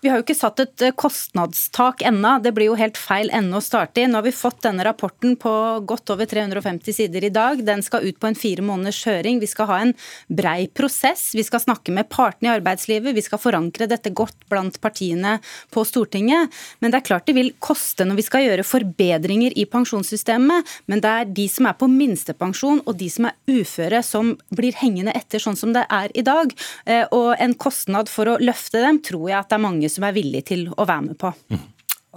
[0.00, 3.58] Vi har jo ikke satt et eh, kostnadstak ennå, det blir jo helt feil ende
[3.58, 4.06] å starte i.
[4.08, 5.52] Nå har vi fått denne rapporten på
[5.84, 7.60] godt over 350 sider i dag.
[7.66, 9.42] Den skal ut på en fire måneders høring.
[9.42, 9.92] Vi skal ha en
[10.32, 11.34] brei prosess.
[11.36, 13.12] Vi skal snakke med partene i arbeidslivet.
[13.12, 15.34] Vi skal forankre dette godt blant partiene
[15.74, 16.48] på Stortinget.
[16.80, 20.72] Men det er klart det vil koste når vi skal gjøre forbedringer i pensjonssystemet.
[20.88, 24.80] Men det er de som er på minstepensjon og de som er uføre som blir
[24.80, 26.56] hengende etter sånn som det er i dag.
[26.88, 30.06] Eh, og en kostnad for å løfte dem tror jeg at det er mange som
[30.06, 31.32] er villige til å være med på.
[31.52, 31.68] Mm.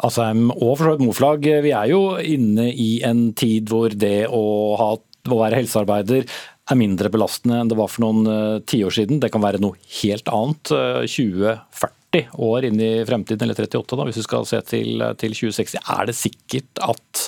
[0.08, 4.26] Asheim og for så vidt Moflag, vi er jo inne i en tid hvor det
[4.26, 4.44] å,
[4.80, 6.26] ha, å være helsearbeider
[6.72, 9.22] er mindre belastende enn det var for noen uh, tiår siden.
[9.22, 10.74] Det kan være noe helt annet.
[10.74, 15.36] Uh, 20-40 år inn i fremtiden, eller 38 da, hvis vi skal se til, til
[15.38, 15.82] 2060.
[15.98, 17.26] Er det sikkert at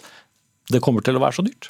[0.74, 1.70] det kommer til å være så dyrt?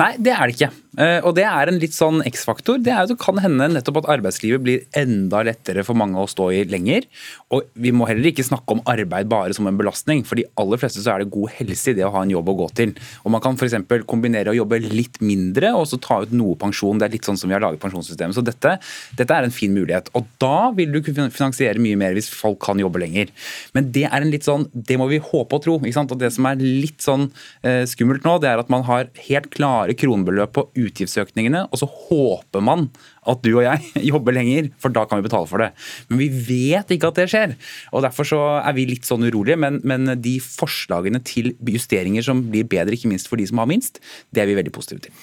[0.00, 0.70] Nei, det er det ikke.
[0.98, 2.80] Eh, og det er en litt sånn X-faktor.
[2.82, 6.28] Det er jo, det kan hende nettopp at arbeidslivet blir enda lettere for mange å
[6.30, 7.06] stå i lenger.
[7.54, 10.24] Og vi må heller ikke snakke om arbeid bare som en belastning.
[10.26, 12.50] For de aller fleste så er det god helse i det å ha en jobb
[12.50, 12.94] å gå til.
[13.22, 13.76] Og man kan f.eks.
[14.10, 16.98] kombinere å jobbe litt mindre og så ta ut noe pensjon.
[16.98, 18.34] Det er litt sånn som vi har laget pensjonssystemet.
[18.34, 18.74] Så dette,
[19.18, 20.10] dette er en fin mulighet.
[20.18, 23.30] Og da vil du kunne finansiere mye mer hvis folk kan jobbe lenger.
[23.78, 25.78] Men det er en litt sånn, det må vi håpe og tro.
[25.78, 26.10] ikke sant?
[26.10, 27.28] Og det som er litt sånn
[27.62, 31.88] eh, skummelt nå, det er at man har helt klare kronebeløp på utgiftsøkningene, og så
[31.88, 32.88] håper man
[33.28, 35.70] at du og jeg jobber lenger, for da kan vi betale for det.
[36.08, 37.54] Men vi vet ikke at det skjer.
[37.92, 39.58] og Derfor så er vi litt sånn urolige.
[39.60, 43.68] Men, men de forslagene til justeringer som blir bedre, ikke minst for de som har
[43.70, 44.00] minst,
[44.32, 45.14] det er vi veldig positive til.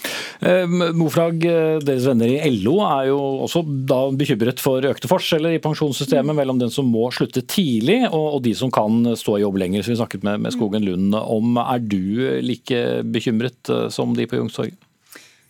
[0.45, 0.65] Eh,
[0.97, 5.63] Moflag, eh, deres venner i LO er jo også da bekymret for økte forskjeller i
[5.63, 6.41] pensjonssystemet mm.
[6.41, 9.85] mellom den som må slutte tidlig og, og de som kan stå i jobb lenger,
[9.85, 11.57] som vi snakket med, med Skogen Lund om.
[11.61, 12.01] Er du
[12.45, 14.77] like bekymret eh, som de på Youngstorget?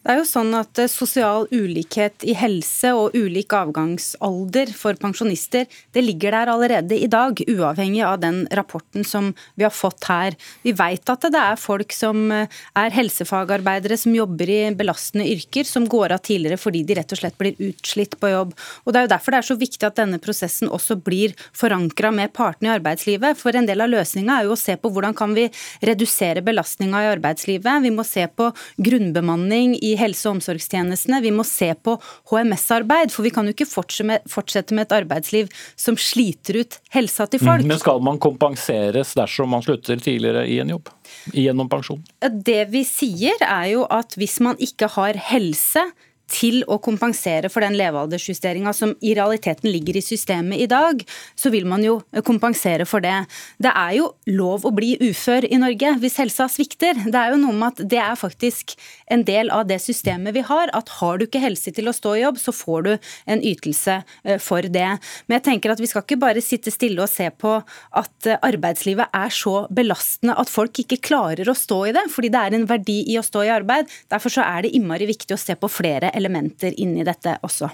[0.05, 5.65] Det er jo sånn at eh, Sosial ulikhet i helse og ulik avgangsalder for pensjonister
[5.91, 10.37] det ligger der allerede i dag, uavhengig av den rapporten som vi har fått her.
[10.63, 12.47] Vi vet at det er folk som eh,
[12.79, 17.21] er helsefagarbeidere som jobber i belastende yrker, som går av tidligere fordi de rett og
[17.23, 18.55] slett blir utslitt på jobb.
[18.85, 22.13] Og Det er jo derfor det er så viktig at denne prosessen også blir forankra
[22.15, 23.41] med partene i arbeidslivet.
[23.41, 25.49] For en del av løsninga er jo å se på hvordan kan vi
[25.83, 27.83] redusere belastninga i arbeidslivet.
[27.83, 31.21] Vi må se på grunnbemanning i helse- og omsorgstjenestene.
[31.23, 31.97] Vi må se på
[32.31, 37.43] HMS-arbeid, for vi kan jo ikke fortsette med et arbeidsliv som sliter ut helsa til
[37.43, 37.65] folk.
[37.67, 40.91] Men skal man kompenseres dersom man slutter tidligere i en jobb?
[41.33, 42.03] Gjennom pensjon?
[42.21, 45.87] Det vi sier er jo at hvis man ikke har helse
[46.27, 51.01] til å kompensere for den levealdersjusteringa som i realiteten ligger i systemet i dag,
[51.39, 53.15] så vil man jo kompensere for det.
[53.63, 56.99] Det er jo lov å bli ufør i Norge hvis helsa svikter.
[57.07, 58.75] Det er jo noe med at det er faktisk
[59.13, 60.71] en del av det systemet vi har.
[60.75, 62.91] At har du ikke helse til å stå i jobb, så får du
[63.31, 64.89] en ytelse eh, for det.
[65.27, 68.39] Men jeg tenker at vi skal ikke bare sitte stille og se på at eh,
[68.47, 72.57] arbeidslivet er så belastende at folk ikke klarer å stå i det, fordi det er
[72.57, 73.87] en verdi i å stå i arbeid.
[74.11, 77.69] Derfor så er det innmari viktig å se på flere elementer inni dette også.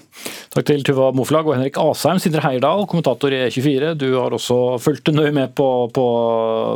[0.54, 2.20] Takk til Tuva Moflag og Henrik Asheim.
[2.22, 3.94] Sindre Heierdal, kommentator i E24.
[3.98, 6.06] Du har også fulgt nøye med på, på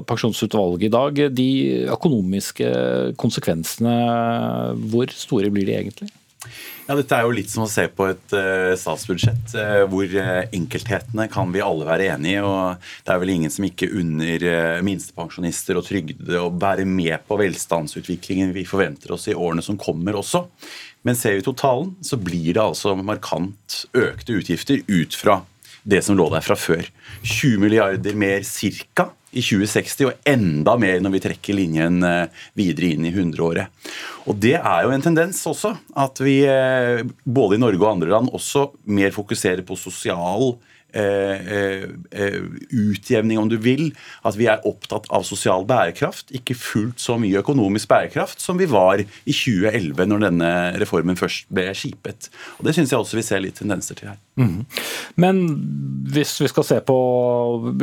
[0.08, 1.24] pensjonsutvalget i dag.
[1.38, 1.50] De
[1.94, 2.72] økonomiske
[3.20, 3.98] konsekvensene,
[4.90, 6.10] hvor store blir de egentlig?
[6.88, 10.46] Ja, Dette er jo litt som å se på et uh, statsbudsjett uh, hvor uh,
[10.56, 12.40] enkelthetene kan vi alle være enig i.
[12.40, 14.46] og Det er vel ingen som ikke unner
[14.86, 20.16] minstepensjonister og trygde å være med på velstandsutviklingen vi forventer oss i årene som kommer
[20.16, 20.46] også.
[21.08, 25.40] Men ser vi totalen, så blir det altså markant økte utgifter ut fra
[25.88, 26.84] det som lå der fra før.
[27.24, 32.92] 20 milliarder mer cirka i 2060, og enda mer når vi trekker linjen eh, videre
[32.92, 33.72] inn i 100-året.
[34.28, 38.12] Og Det er jo en tendens også, at vi eh, både i Norge og andre
[38.12, 40.77] land også mer fokuserer på sosial eh,
[42.70, 43.92] utjevning, om du vil.
[44.26, 48.68] At vi er opptatt av sosial bærekraft, ikke fullt så mye økonomisk bærekraft som vi
[48.70, 52.30] var i 2011, når denne reformen først ble skipet.
[52.58, 54.18] Og Det syns jeg også vi ser litt tendenser til her.
[54.38, 54.64] Mm.
[55.20, 55.42] Men
[56.12, 56.98] hvis vi skal se på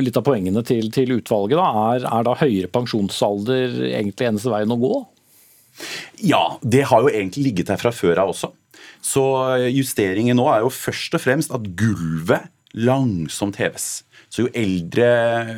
[0.01, 4.73] litt av poengene til, til utvalget, da, er, er da høyere pensjonsalder egentlig eneste veien
[4.73, 4.95] å gå?
[6.23, 8.53] Ja, det har jo egentlig ligget der fra før av også.
[9.05, 9.23] Så
[9.69, 14.03] justeringen nå er jo først og fremst at gulvet langsomt heves.
[14.29, 15.07] Så jo eldre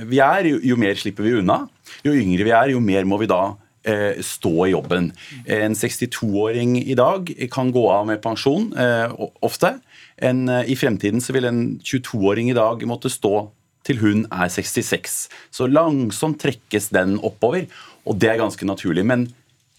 [0.09, 1.63] vi er, jo, jo, mer slipper vi unna.
[2.05, 3.55] Jo yngre vi er, jo mer må vi da
[3.87, 5.11] eh, stå i jobben.
[5.43, 9.07] En 62-åring i dag kan gå av med pensjon eh,
[9.45, 9.77] ofte.
[10.17, 13.47] En, eh, I fremtiden så vil en 22-åring i dag måtte stå
[13.87, 15.19] til hun er 66.
[15.53, 17.67] Så langsomt trekkes den oppover,
[18.07, 19.05] og det er ganske naturlig.
[19.07, 19.29] Men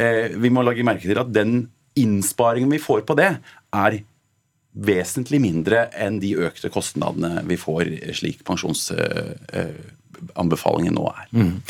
[0.00, 3.34] eh, vi må lage merke til at den innsparingen vi får på det,
[3.74, 4.00] er
[4.78, 7.84] vesentlig mindre enn de økte kostnadene vi får
[8.16, 11.26] slik pensjonsanbefalingen nå er.
[11.34, 11.60] Mm.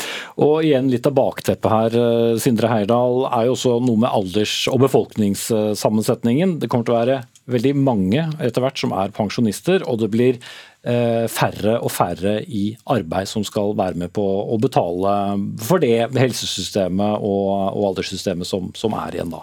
[0.45, 4.69] Og igjen litt av bakteppet her, eh, Sindre Heirdal, er jo også noe med alders-
[4.71, 6.49] og befolkningssammensetningen.
[6.59, 10.37] Det kommer til å være veldig mange etter hvert som er pensjonister, og det blir
[10.85, 15.13] eh, færre og færre i arbeid som skal være med på å betale
[15.65, 19.41] for det helsesystemet og alderssystemet som, som er igjen da.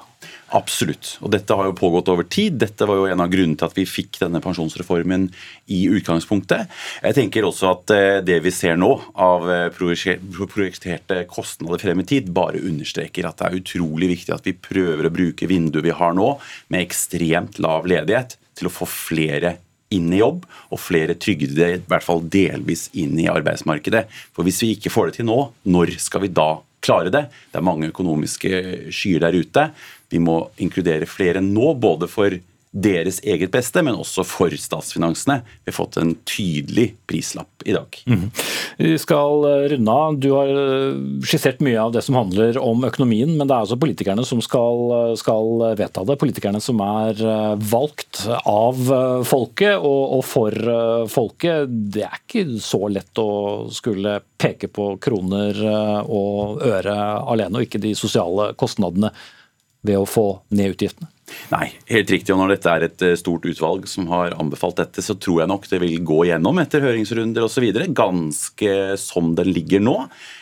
[0.55, 1.17] Absolutt.
[1.27, 2.55] Og dette har jo pågått over tid.
[2.61, 5.27] Dette var jo en av grunnene til at vi fikk denne pensjonsreformen
[5.75, 6.71] i utgangspunktet.
[7.03, 12.07] Jeg tenker også at eh, det vi ser nå av eh, projekterte kostnader frem i
[12.07, 15.97] tid, bare understreker at det er utrolig viktig at vi prøver å bruke vinduet vi
[15.99, 16.37] har nå,
[16.71, 19.57] med ekstremt lav ledighet, til å få flere
[19.95, 24.07] inn i jobb, og flere trygdede i hvert fall delvis inn i arbeidsmarkedet.
[24.35, 26.57] For hvis vi ikke får det til nå, når skal vi da
[26.87, 27.27] klare det?
[27.51, 28.51] Det er mange økonomiske
[28.95, 29.69] skyer der ute.
[30.13, 32.37] Vi må inkludere flere nå, både for
[32.77, 35.41] deres eget beste, men også for statsfinansene.
[35.65, 37.97] Vi har fått en tydelig prislapp i dag.
[38.07, 38.27] Mm.
[38.79, 40.19] Vi skal eh, runde av.
[40.21, 43.79] Du har eh, skissert mye av det som handler om økonomien, men det er altså
[43.81, 46.19] politikerne som skal, eh, skal vedta det.
[46.21, 47.23] Politikerne som er
[47.57, 48.81] valgt av
[49.27, 50.69] folket og, og, for
[51.11, 51.73] folket.
[51.95, 53.31] Det er ikke så lett å
[53.73, 55.57] skulle peke på kroner
[56.05, 59.13] og øre alene, og ikke de sosiale kostnadene
[59.87, 61.11] ved å få ned utgiftene?
[61.51, 62.33] Nei, helt riktig.
[62.35, 65.51] Og når dette er et eh, stort utvalg som har anbefalt dette, så tror jeg
[65.51, 67.67] nok det vil gå gjennom etter høringsrunder osv.
[67.97, 69.97] Ganske som den ligger nå.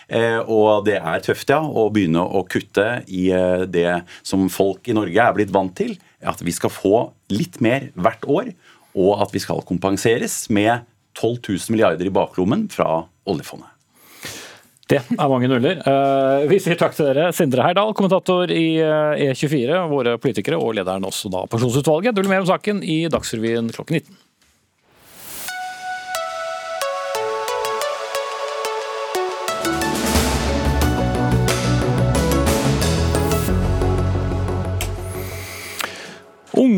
[0.09, 4.89] Eh, og det er tøft, ja, å begynne å kutte i eh, det som folk
[4.89, 5.97] i Norge er blitt vant til.
[6.25, 6.97] At vi skal få
[7.33, 8.53] litt mer hvert år,
[8.95, 10.85] og at vi skal kompenseres med
[11.17, 13.74] 12 000 milliarder i baklommen fra oljefondet.
[14.91, 15.79] Det er mange nuller.
[15.81, 17.31] Eh, vi sier takk til dere.
[17.37, 22.13] Sindre Herdal, kommentator i eh, E24, våre politikere, og lederen også da Pensjonsutvalget.
[22.13, 24.24] Du blir mer om saken i Dagsrevyen klokken 19.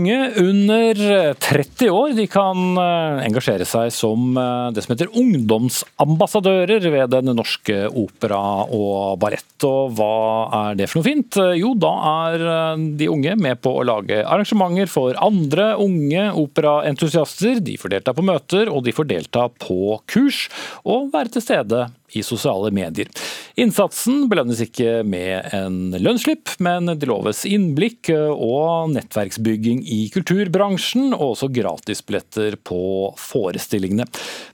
[0.07, 6.87] Unge under 30 år de kan eh, engasjere seg som eh, det som heter ungdomsambassadører
[6.95, 8.39] ved Den norske opera
[8.71, 9.43] og ballett.
[9.67, 10.13] Og hva
[10.61, 11.41] er det for noe fint?
[11.59, 17.59] Jo, da er eh, de unge med på å lage arrangementer for andre unge operaentusiaster.
[17.67, 20.47] De får delta på møter, og de får delta på kurs,
[20.87, 23.11] og være til stede i sosiale medier.
[23.57, 31.35] Innsatsen belønnes ikke med en lønnsslipp, men det loves innblikk og nettverksbygging i kulturbransjen, og
[31.35, 32.81] også gratisbilletter på
[33.21, 34.09] forestillingene.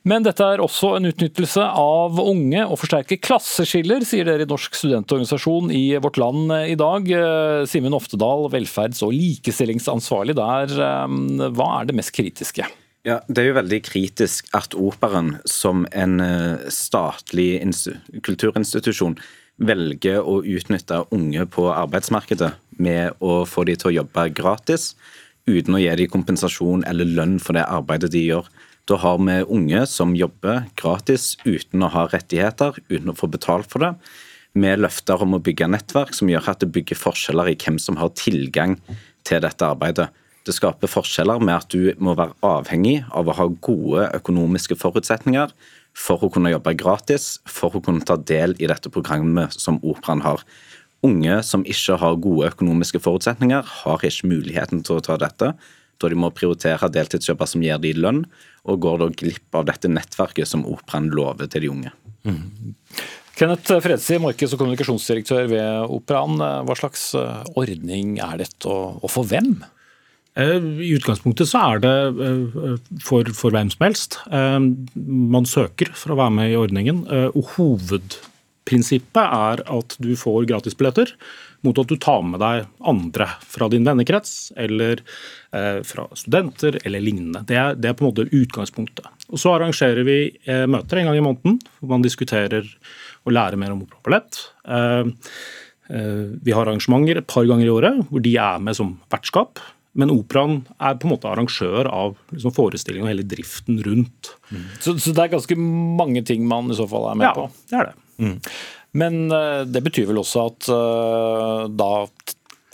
[0.09, 4.79] Men dette er også en utnyttelse av unge og forsterker klasseskiller, sier dere i Norsk
[4.79, 7.11] studentorganisasjon i Vårt Land i dag.
[7.70, 10.79] Simen Oftedal, velferds- og likestillingsansvarlig der.
[11.51, 12.68] Hva er det mest kritiske?
[13.02, 17.58] Ja, Det er jo veldig kritisk at Operaen som en eh, statlig
[18.22, 19.16] kulturinstitusjon
[19.58, 24.92] velger å utnytte unge på arbeidsmarkedet med å få de til å jobbe gratis,
[25.50, 28.46] uten å gi dem kompensasjon eller lønn for det arbeidet de gjør.
[28.86, 33.66] Da har vi unge som jobber gratis uten å ha rettigheter, uten å få betalt
[33.70, 33.92] for det.
[34.54, 37.98] Med løfter om å bygge nettverk som gjør at det bygger forskjeller i hvem som
[37.98, 38.78] har tilgang
[39.26, 40.12] til dette arbeidet.
[40.42, 45.52] Det skaper forskjeller med at du må være avhengig av å ha gode økonomiske forutsetninger
[45.94, 50.24] for å kunne jobbe gratis, for å kunne ta del i dette programmet som Operaen
[50.24, 50.42] har.
[51.07, 55.52] Unge som ikke har gode økonomiske forutsetninger, har ikke muligheten til å ta dette,
[56.02, 58.24] da de må prioritere deltidsjobber som gir de lønn,
[58.66, 61.92] og går da glipp av dette nettverket som Operaen lover til de unge.
[62.26, 62.72] Mm.
[63.38, 66.42] Kenneth Fredsi, markeds- og kommunikasjonsdirektør ved Operaen.
[66.66, 67.12] Hva slags
[67.55, 69.55] ordning er dette, og for hvem?
[70.34, 74.18] Eh, I utgangspunktet så er det eh, for, for, hvem som helst.
[74.32, 74.58] Eh,
[74.96, 77.04] man søker for å være med i ordningen.
[77.32, 81.12] og Hovedprinsippet er at du får gratisbilletter
[81.62, 84.98] mot at du tar med deg andre fra din vennekrets eller
[85.86, 87.44] fra studenter eller lignende.
[87.46, 89.06] Det er, det er, på en måte utgangspunktet.
[89.30, 90.16] Og Så arrangerer vi
[90.66, 92.66] møter en gang i måneden hvor man diskuterer
[93.22, 94.40] og lærer mer om opera og ballett.
[95.86, 99.62] Vi har arrangementer et par ganger i året hvor de er med som vertskap.
[99.98, 104.31] Men operaen er på en måte arrangør av liksom forestillingen og hele driften rundt.
[104.48, 104.68] Mm.
[104.81, 107.48] Så, så, det er ganske mange ting man i så fall er med ja, på?
[107.48, 107.98] Ja, det er det.
[108.22, 108.38] Mm.
[109.02, 111.92] Men uh, det betyr vel også at uh, da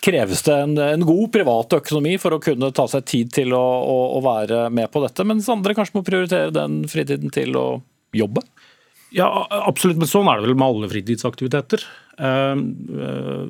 [0.02, 3.62] kreves det en, en, god privat økonomi for å kunne ta seg tid til å,
[3.82, 7.66] å, å være med på dette, mens andre kanskje må prioritere den fritiden til å
[8.14, 8.44] jobbe?
[9.14, 9.98] Ja, absolutt.
[9.98, 11.82] Men sånn er det vel med alle fritidsaktiviteter.
[12.18, 12.62] Ehm,
[12.98, 13.44] eh,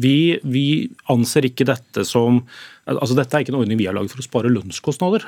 [0.00, 0.16] vi,
[0.48, 0.66] vi,
[1.12, 2.40] anser ikke dette som
[2.86, 5.24] altså Dette er ikke en ordning vi har laget for å spare lønnskostnader.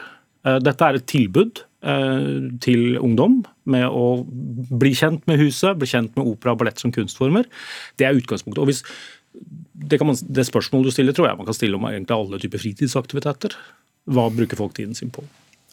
[0.46, 2.28] Eh, dette er et tilbud eh,
[2.64, 6.94] til ungdom med å bli kjent med huset, bli kjent med opera og ballett som
[6.94, 7.48] kunstformer.
[7.98, 8.62] Det er utgangspunktet.
[8.62, 8.84] Og hvis,
[9.34, 12.64] det, man, det spørsmålet du stiller, tror jeg man kan stille om egentlig alle typer
[12.64, 13.58] fritidsaktiviteter.
[14.08, 15.26] Hva bruker folk tiden sin på?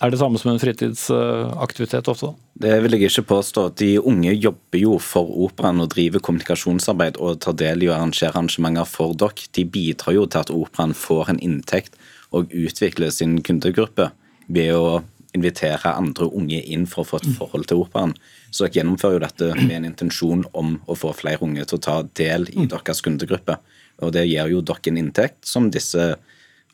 [0.03, 2.33] Er det samme som en fritidsaktivitet ofte?
[2.59, 3.69] Det vil jeg ikke påstå.
[3.79, 8.33] De unge jobber jo for operaen og driver kommunikasjonsarbeid og tar del i å arrangere
[8.33, 9.47] arrangementer for dere.
[9.55, 11.95] De bidrar jo til at operaen får en inntekt
[12.35, 14.09] og utvikler sin kundegruppe
[14.51, 14.99] ved å
[15.35, 18.15] invitere andre unge inn for å få et forhold til operaen.
[18.51, 21.85] Så dere gjennomfører jo dette med en intensjon om å få flere unge til å
[21.87, 23.61] ta del i deres kundegruppe.
[24.03, 26.15] Og det gir jo dere en inntekt som disse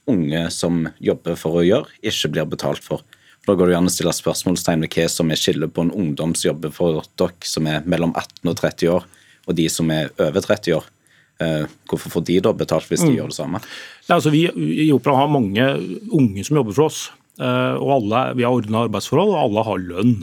[0.10, 3.06] unge som jobber for å gjøre, ikke blir betalt for.
[3.48, 6.36] Da går det an å stille spørsmålstegn ved hva som er skillet på en ungdom
[6.38, 9.08] som jobber for dere som er mellom 18 og 30 år,
[9.50, 10.90] og de som er over 30 år.
[11.42, 13.16] Eh, hvorfor får de da betalt hvis de mm.
[13.18, 13.62] gjør det samme?
[14.06, 14.46] Ja, altså vi
[14.86, 15.66] i Opera har mange
[16.14, 17.08] unge som jobber for oss.
[17.42, 20.16] Eh, og alle, Vi har ordna arbeidsforhold, og alle har lønn.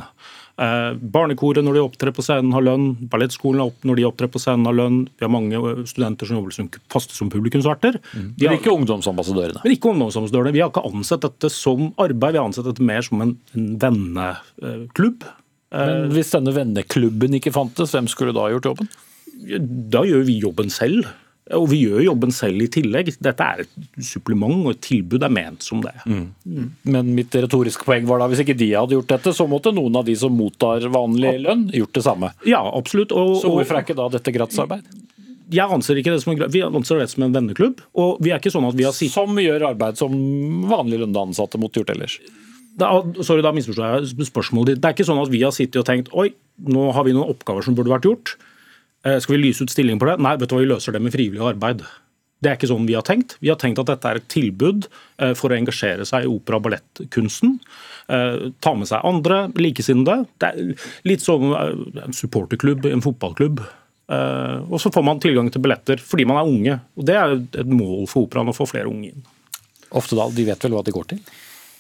[0.58, 4.66] Eh, barnekoret når de opptrer på scenen har lønn, ballettskolen når de opptrer på scenen
[4.66, 4.96] har lønn.
[5.14, 8.00] Vi har mange eh, studenter som jobber som faste som publikumsverter.
[8.10, 8.32] Mm.
[8.40, 9.62] Men ikke ungdomsambassadørene?
[9.62, 10.54] Men ikke ungdomsambassadørene.
[10.56, 13.68] Vi har ikke ansett dette som arbeid, vi har ansett dette mer som en, en
[13.84, 15.28] venneklubb.
[15.68, 18.90] Men hvis denne venneklubben ikke fantes, hvem skulle da gjort jobben?
[19.92, 21.06] Da gjør vi jobben selv.
[21.56, 23.10] Og vi gjør jobben selv i tillegg.
[23.24, 25.94] Dette er et supplement, og et tilbud er ment som det.
[26.04, 26.24] Mm.
[26.44, 26.70] Mm.
[26.92, 29.96] Men mitt retoriske poeng var da hvis ikke de hadde gjort dette, så måtte noen
[30.00, 32.32] av de som mottar vanlig lønn, gjort det samme.
[32.48, 33.14] Ja, absolutt.
[33.16, 34.90] Og, så hvorfor er ikke da dette gratisarbeid?
[35.48, 37.80] Jeg anser ikke det som en, vi anser det som en venneklubb.
[37.96, 39.14] og vi er ikke sånn at vi har Sitt...
[39.14, 40.12] Som gjør arbeid som
[40.68, 42.18] vanlig lønnede ansatte måtte gjort ellers?
[42.78, 42.90] Da,
[43.24, 44.82] sorry, da misforstår jeg spørsmålet ditt.
[44.84, 46.28] Det er ikke sånn at vi har sittet og tenkt oi,
[46.68, 48.36] nå har vi noen oppgaver som burde vært gjort.
[49.06, 50.18] Eh, skal vi lyse ut stillinger på det?
[50.24, 51.84] Nei, vet du hva, vi løser det med frivillig arbeid.
[52.38, 53.36] Det er ikke sånn vi har tenkt.
[53.42, 56.60] Vi har tenkt at dette er et tilbud eh, for å engasjere seg i opera-
[56.60, 57.56] og ballettkunsten.
[58.14, 60.28] Eh, ta med seg andre likesinnede.
[60.38, 63.64] Det er litt som en supporterklubb, en fotballklubb.
[64.08, 66.76] Og så får man tilgang til billetter fordi man er unge.
[66.96, 69.26] Og Det er et mål for operaen å få flere unge inn.
[70.00, 71.20] Oftedal, de vet vel hva de går til?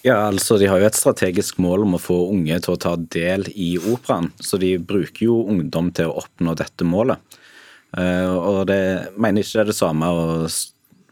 [0.08, 2.94] Ja, altså De har jo et strategisk mål om å få unge til å ta
[2.96, 4.30] del i operaen.
[4.40, 7.20] Så de bruker jo ungdom til å oppnå dette målet.
[7.96, 8.80] Eh, og det
[9.20, 10.22] mener ikke det er det samme å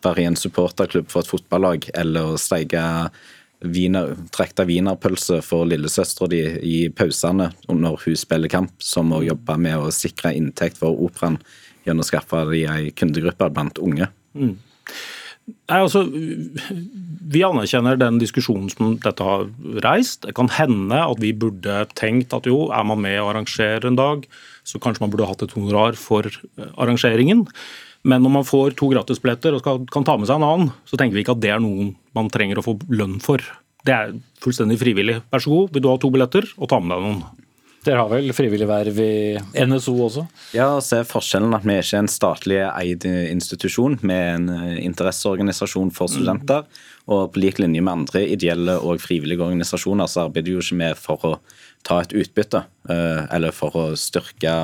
[0.05, 2.83] være i en supporterklubb for et fotballag eller å steike
[3.65, 9.57] viner, trekte wienerpølse for lillesøstera di i pausene når hun spiller kamp, som å jobbe
[9.61, 11.41] med å sikre inntekt for operaen
[11.87, 14.09] gjennom å skaffe de ei kundegruppe blant unge.
[14.37, 14.57] Mm.
[15.47, 19.47] Nei, altså, Vi anerkjenner den diskusjonen som dette har
[19.85, 20.25] reist.
[20.27, 23.99] Det kan hende at vi burde tenkt at jo, er man med og arrangerer en
[23.99, 24.27] dag,
[24.67, 27.45] så kanskje man burde hatt et honorar for eh, arrangeringen.
[28.07, 30.99] Men når man får to gratisbilletter og skal, kan ta med seg en annen, så
[30.99, 33.43] tenker vi ikke at det er noen man trenger å få lønn for.
[33.87, 35.21] Det er fullstendig frivillig.
[35.31, 37.36] Vær så god, vil du ha to billetter, og ta med deg noen.
[37.87, 40.25] Dere har vel frivillig verv i NSO også?
[40.57, 43.95] Ja, så er forskjellen at vi er ikke en statlig eid institusjon.
[44.03, 46.67] Vi er en eh, interesseorganisasjon for studenter.
[47.07, 50.89] Og på lik linje med andre ideelle og frivillige organisasjoner, så arbeider jo ikke vi
[50.99, 51.33] for å
[51.87, 54.57] ta et utbytte eh, eller for å styrke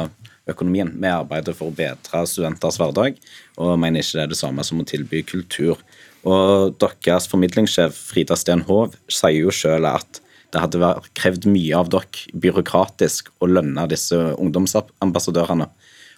[0.50, 0.90] økonomien.
[0.98, 3.22] Vi arbeider for å bedre studenters hverdag,
[3.62, 5.78] og mener ikke det er det samme som å tilby kultur.
[6.26, 10.22] Og Deres formidlingssjef Frida Steen Hov sier jo selv at
[10.52, 15.68] det hadde krevd mye av dere byråkratisk å lønne disse ungdomsambassadørene,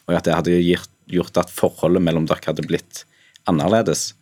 [0.05, 0.59] og at det hadde
[1.15, 3.05] gjort at forholdet mellom dere hadde blitt
[3.51, 4.13] annerledes.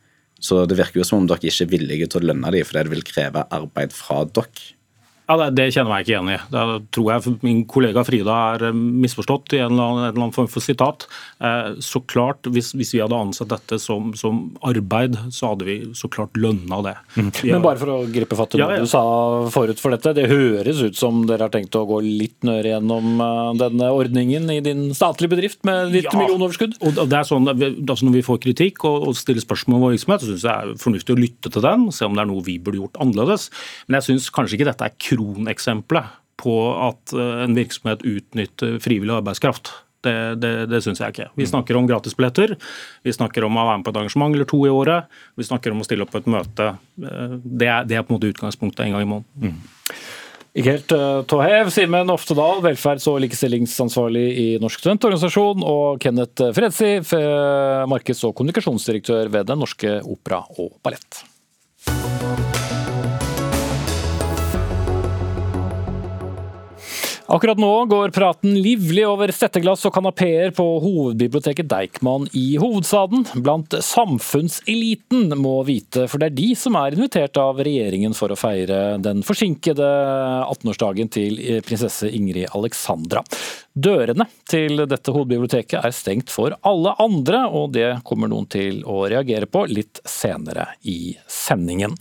[0.42, 2.84] Så det virker jo som om dere ikke er villige til å lønne dem, fordi
[2.84, 4.72] det vil kreve arbeid fra dere.
[5.30, 6.38] Ja, Det kjenner jeg ikke igjen i.
[6.50, 6.62] Da
[6.94, 10.34] tror jeg min kollega Frida er eh, misforstått i en eller annen, en eller annen
[10.34, 11.06] form for sitat.
[11.38, 15.76] Eh, så klart, hvis, hvis, vi hadde ansett dette som, som, arbeid, så hadde vi
[15.98, 16.94] så klart lønna det.
[17.14, 17.30] Mm.
[17.52, 18.82] Men bare for å gripe fatt i ja, ja.
[18.82, 19.02] du sa
[19.54, 20.14] forut for dette.
[20.18, 24.50] Det høres ut som dere har tenkt å gå litt nøyere gjennom eh, denne ordningen
[24.52, 26.76] i din statlige bedrift med ditt ja, millionoverskudd?
[26.82, 29.96] Og det er sånn, altså Når vi får kritikk og, og stiller spørsmål om vår
[29.96, 32.30] virksomhet, så syns jeg det er fornuftig å lytte til den, se om det er
[32.32, 33.48] noe vi burde gjort annerledes.
[33.86, 36.58] Men jeg syns kanskje ikke dette er kroneksempelet på
[36.88, 39.72] at eh, en virksomhet utnytter frivillig arbeidskraft.
[40.02, 41.28] Det, det, det syns jeg ikke.
[41.38, 42.56] Vi snakker om gratisbilletter,
[43.06, 45.70] vi snakker om å være med på et arrangement eller to i året, vi snakker
[45.70, 46.72] om å stille opp på et møte.
[46.98, 49.54] Eh, det er, det er på en måte utgangspunktet en gang i måneden.
[49.54, 50.02] Mm.
[50.52, 56.98] Ikke helt uh, Simen Oftedal, velferds- og likestillingsansvarlig i Norsk studentorganisasjon, og Kenneth Fredsi,
[57.88, 61.22] markeds- og kommunikasjonsdirektør ved Den norske opera og ballett.
[67.32, 73.24] Akkurat nå går praten livlig over setteglass og kanapeer på hovedbiblioteket Deichman i hovedstaden.
[73.40, 78.36] Blant samfunnseliten må vite, for det er de som er invitert av regjeringen for å
[78.36, 79.88] feire den forsinkede
[80.44, 83.24] 18-årsdagen til prinsesse Ingrid Alexandra.
[83.72, 89.06] Dørene til dette hovedbiblioteket er stengt for alle andre, og det kommer noen til å
[89.08, 91.96] reagere på litt senere i sendingen.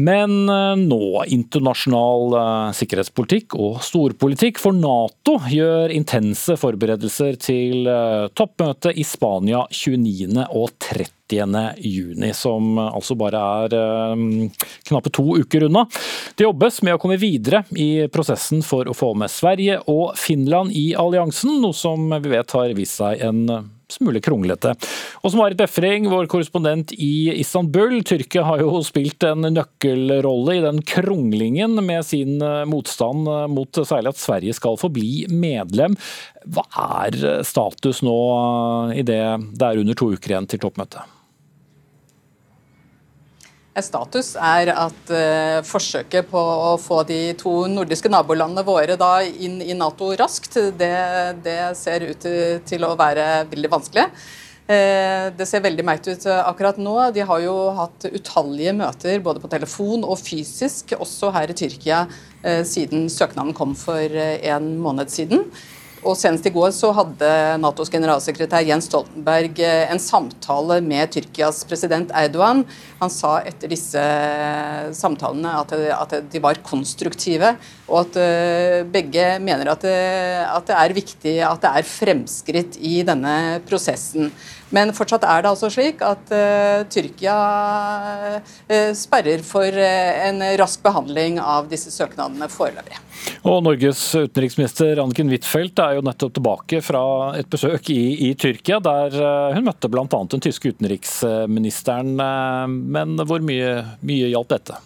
[0.00, 8.28] Men eh, nå internasjonal eh, sikkerhetspolitikk og storpolitikk, for Nato gjør intense forberedelser til eh,
[8.38, 10.46] toppmøtet i Spania 29.
[10.46, 13.76] og 30 juni, som altså bare er
[14.88, 15.86] knappe to uker unna.
[16.34, 20.72] Det jobbes med å komme videre i prosessen for å få med Sverige og Finland
[20.76, 23.44] i alliansen, noe som vi vet har vist seg en
[23.92, 24.74] smule kronglete.
[25.20, 30.64] Og som Marit Befring, vår korrespondent i Istanbul, Tyrkia har jo spilt en nøkkelrolle i
[30.64, 35.96] den kronglingen med sin eh, motstand eh, mot særlig at Sverige skal forbli medlem.
[36.50, 36.66] Hva
[37.04, 38.18] er status nå
[38.90, 39.22] eh, i det
[39.60, 41.19] det er under to uker igjen til toppmøtet?
[43.78, 49.60] Status er at uh, forsøket på å få de to nordiske nabolandene våre da inn
[49.62, 50.90] i Nato raskt, det,
[51.44, 52.26] det ser ut
[52.66, 54.08] til å være veldig vanskelig.
[54.70, 56.96] Uh, det ser veldig meit ut akkurat nå.
[57.14, 62.04] De har jo hatt utallige møter både på telefon og fysisk, også her i Tyrkia,
[62.42, 65.46] uh, siden søknaden kom for en måned siden.
[66.00, 67.28] Og Senest i går så hadde
[67.60, 72.62] Natos generalsekretær Jens Stoltenberg eh, en samtale med Tyrkias president Erdogan.
[73.02, 74.04] Han sa etter disse
[74.96, 77.52] samtalene at, at de var konstruktive,
[77.90, 79.98] og at eh, begge mener at det,
[80.46, 84.32] at det, er viktig at det er fremskritt i denne prosessen.
[84.74, 87.36] Men fortsatt er det altså slik at uh, Tyrkia
[88.38, 92.98] uh, sperrer for uh, en rask behandling av disse søknadene foreløpig.
[93.50, 97.02] Og Norges utenriksminister Anniken Huitfeldt er jo nettopp tilbake fra
[97.38, 99.16] et besøk i, i Tyrkia, der
[99.56, 100.06] hun møtte bl.a.
[100.06, 102.14] den tyske utenriksministeren.
[102.16, 103.74] Men hvor mye,
[104.06, 104.78] mye hjalp dette?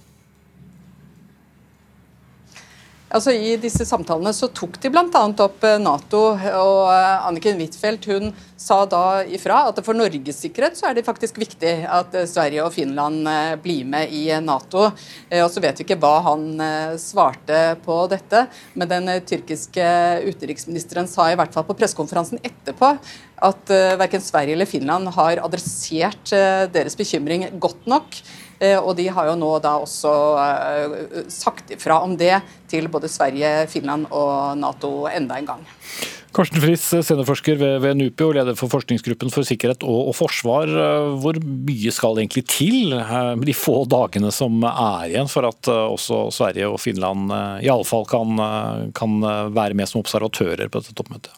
[3.15, 5.23] Altså I disse samtalene så tok de bl.a.
[5.45, 10.97] opp Nato, og Anniken Huitfeldt hun sa da ifra at for Norges sikkerhet så er
[10.97, 13.27] det faktisk viktig at eh, Sverige og Finland
[13.65, 14.87] blir med i Nato.
[14.89, 16.45] Og så vet vi ikke hva han
[17.01, 18.45] svarte på dette,
[18.79, 19.87] men den tyrkiske
[20.29, 22.95] utenriksministeren sa i hvert fall på pressekonferansen etterpå
[23.45, 26.33] at verken Sverige eller Finland har adressert
[26.75, 28.23] deres bekymring godt nok.
[28.65, 32.37] Eh, og de har jo nå da også eh, sagt ifra om det
[32.71, 35.65] til både Sverige, Finland og Nato enda en gang.
[36.35, 40.71] Karsten Friis, seniorforsker ved, NUPI og leder for forskningsgruppen for sikkerhet og, forsvar.
[41.23, 45.71] Hvor mye skal egentlig til eh, med de få dagene som er igjen for at
[45.71, 47.31] også Sverige og Finland
[47.63, 48.45] iallfall kan,
[48.99, 49.17] kan
[49.55, 51.33] være med som observatører på dette toppmøtet?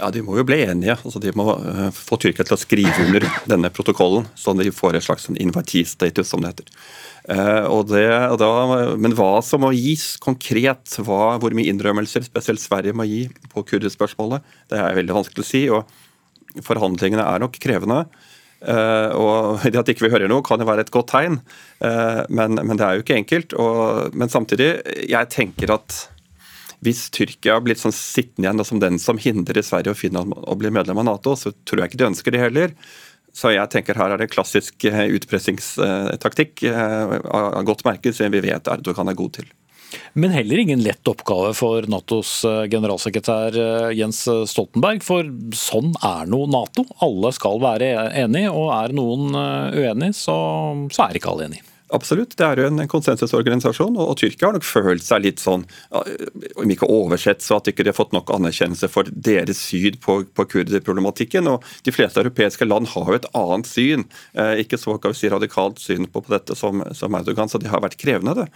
[0.00, 0.96] Ja, De må jo bli enige.
[0.96, 1.46] Altså, de må
[1.94, 6.42] få Tyrkia til å skrive under denne protokollen, så de får et slags innovativstatus, som
[6.42, 6.70] det heter.
[7.28, 8.06] Uh, det,
[8.40, 8.50] da,
[8.96, 13.64] men hva som må gis konkret, hva, hvor mye innrømmelser spesielt Sverige må gi på
[13.68, 15.64] kurderspørsmålet, det er veldig vanskelig å si.
[15.68, 18.04] og Forhandlingene er nok krevende.
[18.60, 21.42] Uh, og Det at ikke vi hører noe, kan jo være et godt tegn,
[21.80, 23.58] men, men, det er jo ikke enkelt.
[23.60, 24.72] Og, men samtidig,
[25.08, 26.02] jeg tenker at
[26.84, 30.72] hvis Tyrkia blir sånn sittende igjen som den som hindrer Sverige og Finland å bli
[30.72, 32.74] medlem av Nato, så tror jeg ikke de ønsker det heller.
[33.36, 38.42] Så jeg tenker her er det klassisk eh, utpressingstaktikk eh, av godt merke, som vi
[38.44, 39.48] vet Erdogan er god til.
[40.14, 43.56] Men heller ingen lett oppgave for Natos eh, generalsekretær
[43.96, 45.02] Jens Stoltenberg.
[45.06, 46.86] For sånn er nå Nato.
[47.06, 50.38] Alle skal være enige, og er noen uenig, så,
[50.90, 51.69] så er ikke alle enige.
[51.90, 55.64] Absolutt, det er jo en konsensusorganisasjon, og, og Tyrkia har nok følt seg litt sånn,
[55.90, 60.20] om ikke oversett, så at de ikke har fått nok anerkjennelse for deres syn på,
[60.36, 61.50] på kurderproblematikken.
[61.50, 64.06] og De fleste europeiske land har jo et annet syn,
[64.38, 67.58] eh, ikke så kan vi si, radikalt syn på, på dette som, som Erdogan, så
[67.58, 68.36] det har vært krevende.
[68.38, 68.48] det.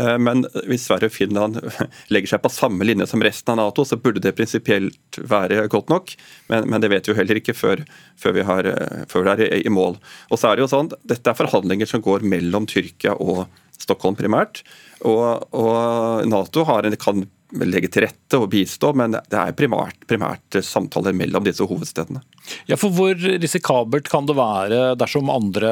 [0.00, 1.60] Eh, men hvis Sverige og Finland
[2.14, 5.92] legger seg på samme linje som resten av Nato, så burde det prinsipielt være godt
[5.92, 6.14] nok.
[6.50, 7.84] Men, men, det vet vi jo heller ikke før,
[8.20, 9.98] før, vi, har, eh, før det er i, i mål.
[10.30, 13.46] Og så er det jo sånn, Dette er forhandlinger som går mellom Tyrkia og
[13.78, 14.62] Stockholm primært.
[15.04, 17.26] Og, og Nato en, kan
[17.62, 22.22] legge til rette og bistå, men det er primært, primært samtaler mellom disse hovedstedene.
[22.68, 25.70] Ja, for Hvor risikabelt kan det være dersom andre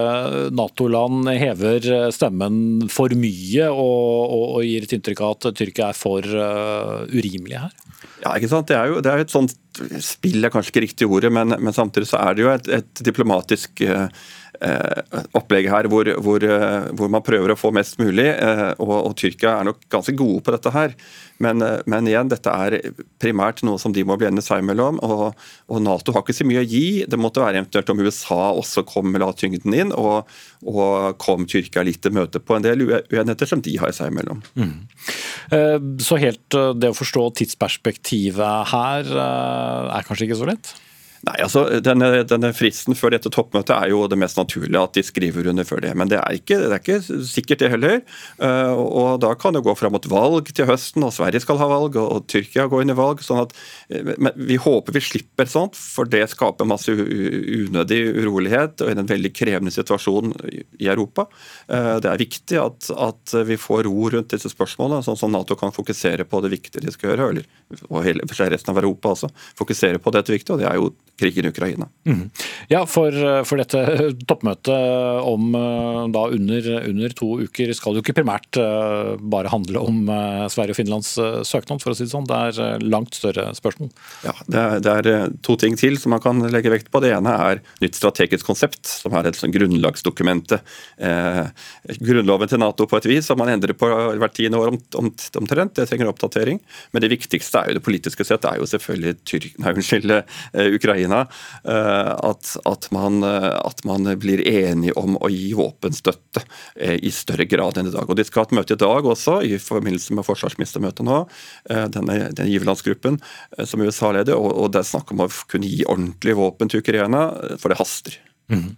[0.55, 5.99] Nato-land hever stemmen for mye og, og, og, gir et inntrykk av at Tyrkia er
[5.99, 7.75] for uh, urimelig her?
[8.23, 8.71] Ja, ikke sant?
[8.71, 9.57] Det er jo det er et sånt
[10.05, 13.05] spill er kanskje ikke riktig ordet, men, men samtidig så er det jo et, et
[13.05, 14.07] diplomatisk uh,
[14.63, 18.29] Eh, opplegg her hvor, hvor, eh, hvor, man prøver å få mest mulig.
[18.31, 20.95] Eh, og, og Tyrkia er nok ganske gode på dette her.
[21.43, 22.77] Men, men, igjen, dette er
[23.19, 25.01] primært noe som de må bli enige seg mellom.
[25.03, 25.25] Og,
[25.67, 27.03] og, Nato har ikke så mye å gi.
[27.11, 30.31] Det måtte være eventuelt om USA også kom la tyngden inn, og,
[30.71, 34.45] og kom Tyrkia litt til møte på en del uenigheter som de har seg mellom.
[34.55, 35.99] Mm.
[36.03, 40.75] Så helt det å forstå tidsperspektivet her er kanskje ikke så lett?
[41.23, 45.05] Nei, altså denne, denne, Fristen før dette toppmøtet er jo det mest naturlige at de
[45.07, 45.93] skriver under før det.
[45.99, 48.01] Men det er ikke, det er ikke sikkert, det heller.
[48.43, 51.69] Uh, og Da kan det gå fram mot valg til høsten, og Sverige skal ha
[51.71, 53.23] valg, og, og Tyrkia går inn i valg.
[53.23, 58.91] sånn at uh, Vi håper vi slipper sånt, for det skaper masse unødig urolighet og
[58.91, 61.29] i en veldig krevende situasjon i Europa.
[61.71, 65.55] Uh, det er viktig at, at, vi får ro rundt disse spørsmålene, sånn som Nato
[65.59, 67.49] kan fokusere på det viktige de skal gjøre, eller,
[67.87, 69.31] og hele, resten av Europa også.
[69.59, 70.91] Fokusere på dette viktige, og det er jo
[71.23, 71.89] krigen i Ukraina.
[72.09, 72.25] Mm.
[72.73, 73.15] Ja, for,
[73.47, 73.83] for, dette
[74.29, 75.53] toppmøtet om
[76.13, 80.75] da under, under, to uker skal jo ikke primært uh, bare handle om uh, Sverige
[80.75, 81.15] og Finlands
[81.49, 82.27] søknad, for å si det sånn.
[82.29, 83.93] Det er langt større spørsmål.
[84.27, 87.03] Ja, det er, det er, to ting til som man kan legge vekt på.
[87.03, 90.57] Det ene er nytt strategisk konsept, som er et sånn grunnlagsdokument.
[92.03, 95.37] grunnloven til Nato på et vis, som man endrer på hvert tiende år omtrent.
[95.37, 96.61] Om, om det trenger oppdatering.
[96.93, 100.15] Men det viktigste er jo det politiske sett, er jo selvfølgelig Tyrk, nei, unnskyld,
[100.79, 101.29] Ukraina Ukraina,
[101.65, 106.43] eh, at, at, man, eh, at, man, blir enige om å gi våpenstøtte
[106.77, 108.09] eh, i større grad enn i dag.
[108.09, 111.23] Og De skal ha et møte i dag også, i forbindelse med forsvarsministermøtet nå,
[111.69, 113.19] denne, denne giverlandsgruppen
[113.67, 116.83] som USA leder, og, og det er snakk om å kunne gi ordentlige våpen til
[116.83, 117.29] Ukraina,
[117.61, 118.19] for det haster.
[118.53, 118.73] Mm.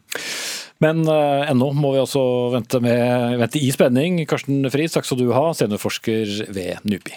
[0.82, 4.18] Men uh, ennå må vi også vente, med, vente i spenning.
[4.28, 7.16] Karsten Friis, takk skal du ha, seniorforsker ved NUPI.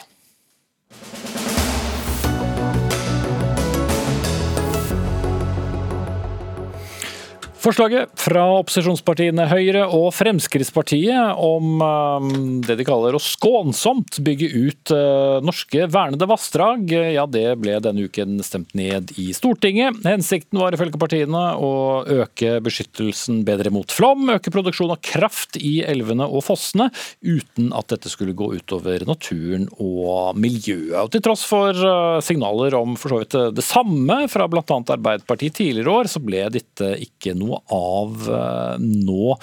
[7.67, 12.27] Forslaget fra opposisjonspartiene Høyre og Fremskrittspartiet om eh,
[12.63, 18.05] det de kaller å skånsomt bygge ut eh, norske vernede vassdrag, ja det ble denne
[18.07, 19.99] uken stemt ned i Stortinget.
[20.07, 21.73] Hensikten var ifølge partiene å
[22.05, 26.87] øke beskyttelsen bedre mot flom, øke produksjon av kraft i elvene og fossene,
[27.19, 30.95] uten at dette skulle gå utover naturen og miljøet.
[31.03, 34.63] Og til tross for eh, signaler om for så vidt det samme fra bl.a.
[34.63, 39.37] Arbeiderpartiet tidligere år, så ble dette ikke noe av eh, nå.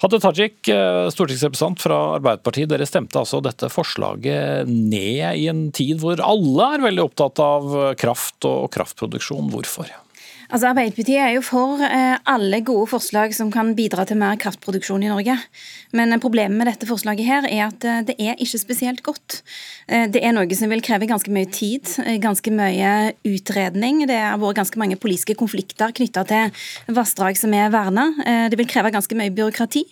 [0.00, 6.00] Hadia Tajik, eh, stortingsrepresentant fra Arbeiderpartiet, dere stemte altså dette forslaget ned i en tid
[6.00, 9.52] hvor alle er veldig opptatt av kraft og kraftproduksjon.
[9.52, 9.92] Hvorfor?
[10.50, 15.04] Altså Arbeiderpartiet er jo for eh, alle gode forslag som kan bidra til mer kraftproduksjon
[15.06, 15.36] i Norge.
[15.94, 19.36] Men problemet med dette forslaget her er at eh, det er ikke spesielt godt.
[19.86, 21.86] Eh, det er noe som vil kreve ganske mye tid,
[22.24, 24.02] ganske mye utredning.
[24.10, 28.08] Det har vært ganske mange politiske konflikter knytta til vassdrag som er verna.
[28.50, 29.84] Det vil kreve ganske mye byråkrati.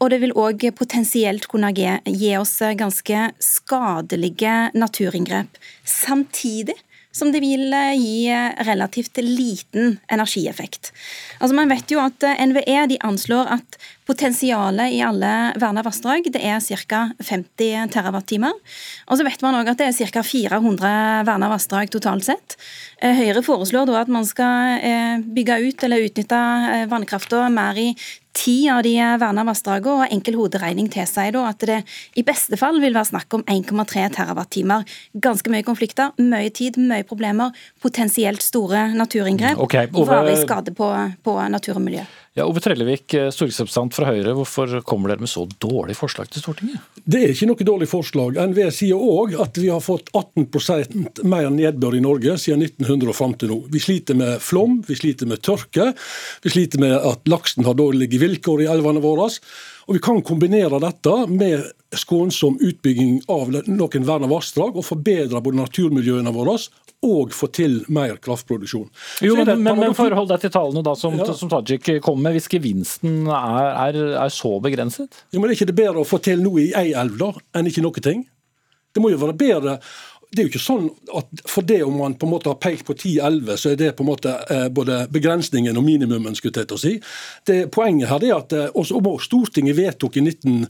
[0.00, 5.60] Og det vil òg potensielt kunne gi oss ganske skadelige naturinngrep.
[5.86, 6.74] Samtidig
[7.16, 10.92] som det vil eh, gi eh, relativt liten energieffekt.
[11.40, 16.28] Altså Man vet jo at eh, NVE de anslår at potensialet i alle verna vassdrag
[16.30, 17.00] det er ca.
[17.18, 18.52] 50 TWh.
[19.08, 20.22] Og så vet man òg at det er ca.
[20.22, 20.92] 400
[21.26, 22.58] verna vassdrag totalt sett.
[23.02, 26.38] Høyre foreslår da at man skal bygge ut eller utnytte
[26.92, 27.90] vannkrafta mer i
[28.36, 31.80] ti av de verna vassdragene, og enkel hoderegning tilsier da at det
[32.18, 34.76] i beste fall vil være snakk om 1,3 TWh.
[35.24, 39.60] Ganske mye konflikter, mye tid, mye problemer, potensielt store naturinngrep.
[39.66, 40.10] Okay, Ove...
[40.12, 40.92] Varig skade på,
[41.24, 42.06] på natur og miljø.
[42.36, 44.34] Ja, Ove Trellevik, eh, stortingsrepresentant fra Høyre.
[44.36, 46.82] Hvorfor kommer dere med så dårlig forslag til Stortinget?
[47.00, 48.36] Det er ikke noe dårlig forslag.
[48.50, 53.16] NVE sier òg at vi har fått 18% mer nedbør i Norge siden 1900 og
[53.16, 53.58] fram til nå.
[53.72, 55.94] Vi sliter med flom, vi sliter med tørke,
[56.44, 59.30] vi sliter med at laksen har dårlige vilkår i elvene våre.
[59.88, 61.64] Og Vi kan kombinere dette med
[61.96, 66.58] skånsom utbygging av noen verna vassdrag og forbedre både naturmiljøene våre
[67.04, 68.88] og få til mer kraftproduksjon.
[69.24, 71.28] Jo, men, men, men forhold deg til tallene da, som, ja.
[71.36, 72.36] som Tajik kom med.
[72.38, 75.24] Hvis gevinsten er, er, er, så begrenset?
[75.30, 77.70] Jo, men Er ikke det bedre å få til noe i ei elv da, enn
[77.70, 78.24] ikke noe ting?
[78.96, 79.78] Det må jo være bedre
[80.30, 80.86] det er jo ikke sånn
[81.16, 83.92] at for det om man på en måte har pekt på 10-11, så er det
[83.96, 86.34] på en måte eh, både begrensningen og minimumen.
[86.36, 86.94] skulle jeg til å si.
[87.46, 90.66] Det, poenget her er at eh, også, Stortinget vedtok i 19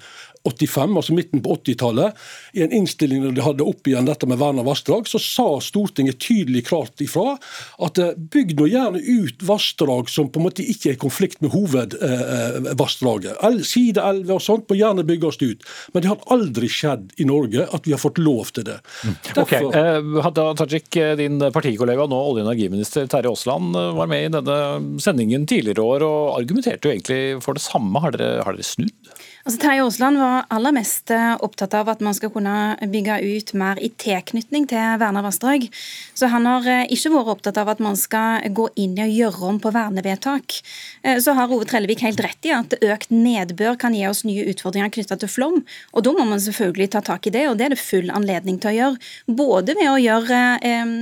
[0.46, 2.16] 85, altså midten på 80-tallet,
[2.56, 5.46] i en innstilling når de hadde opp igjen dette med vern av vassdrag, så sa
[5.62, 7.36] Stortinget tydelig klart ifra
[7.82, 11.42] at eh, bygg nå gjerne ut vassdrag som på en måte ikke er i konflikt
[11.44, 13.36] med hovedvassdraget.
[13.36, 15.66] Eh, Sideelver og sånt må gjerne bygges ut.
[15.92, 18.78] Men det har aldri skjedd i Norge at vi har fått lov til det.
[19.04, 19.16] Mm.
[19.32, 19.68] Derfor...
[19.70, 25.00] Ok, eh, Tajik, din partikollega, nå olje- og energiminister Terje Aasland, var med i denne
[25.02, 28.00] sendingen tidligere år og argumenterte jo egentlig for det samme.
[28.02, 28.94] Har dere, har dere snudd?
[29.46, 33.52] Altså, Terje Aasland var aller mest eh, opptatt av at man skal kunne bygge ut
[33.54, 35.68] mer i tilknytning til verna vassdrag.
[36.18, 39.12] Så han har eh, ikke vært opptatt av at man skal gå inn i og
[39.14, 40.56] gjøre om på vernevedtak.
[41.06, 44.48] Eh, så har Ove Trellevik helt rett i at økt nedbør kan gi oss nye
[44.50, 45.62] utfordringer knyttet til flom.
[45.94, 48.58] Og da må man selvfølgelig ta tak i det, og det er det full anledning
[48.58, 49.12] til å gjøre.
[49.30, 50.42] Både ved å gjøre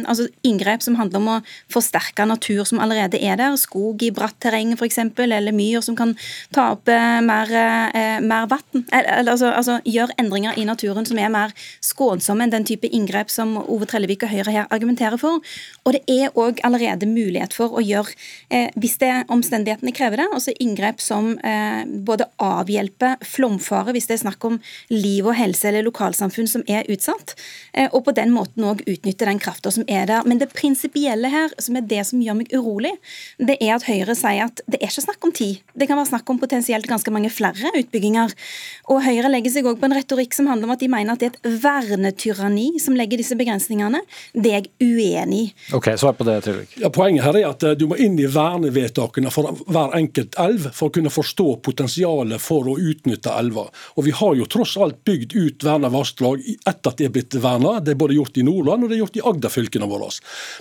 [0.05, 1.41] altså inngrep som handler om å
[1.73, 6.13] forsterke natur som allerede er der, skog i bratt terreng f.eks., eller myr som kan
[6.53, 6.93] ta opp
[7.25, 8.85] mer, eh, mer vann.
[8.93, 11.55] Altså, altså, gjør endringer i naturen som er mer
[11.85, 15.41] skånsomme enn den type inngrep som Ove Trellevik og Høyre her argumenterer for.
[15.85, 18.15] Og det er òg allerede mulighet for å gjøre,
[18.51, 24.19] eh, hvis det omstendighetene krever det, altså inngrep som eh, både avhjelper flomfare hvis det
[24.19, 24.59] er snakk om
[24.91, 27.35] liv og helse eller lokalsamfunn som er utsatt,
[27.75, 30.25] eh, og på den måten òg utnytte den krafta som er der.
[30.29, 32.95] Men det prinsipielle her, som er det som gjør meg urolig,
[33.39, 35.61] det er at Høyre sier at det er ikke snakk om tid.
[35.77, 38.83] Det kan være snakk om potensielt ganske mange flere utbygginger begrensninger.
[38.93, 41.23] Og Høyre legger seg òg på en retorikk som handler om at de mener at
[41.23, 44.03] det er et vernetyranni som legger disse begrensningene.
[44.35, 45.53] Det er jeg uenig i.
[45.77, 46.75] Ok, Svar på det, Trygg.
[46.83, 50.69] Ja, poenget her er at eh, du må inn i vernevedtakene for hver enkelt elv
[50.73, 53.71] for å kunne forstå potensialet for å utnytte elver.
[53.97, 57.35] Og Vi har jo tross alt bygd ut verna vassdrag etter at de er blitt
[57.41, 57.79] verna.
[57.81, 60.11] Det er både gjort i Nordland og det er gjort i Agder-fylkene våre.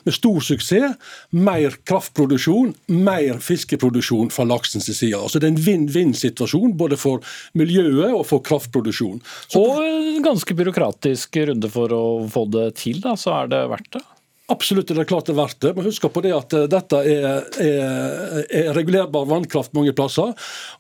[0.08, 0.96] Med stor suksess.
[1.36, 5.18] Mer kraftproduksjon, mer fiskeproduksjon fra laksens side.
[5.20, 7.24] Altså Det er en vinn-vinn-situasjon både for
[7.58, 9.22] miljøet og for kraftproduksjon.
[9.48, 13.64] Så og en ganske byråkratisk runde for å få det til, da, så er det
[13.72, 14.04] verdt det?
[14.52, 16.98] Absolutt er det klart det er verdt det, men husk på det at eh, dette
[17.08, 20.34] er, er, er regulerbar vannkraft mange plasser.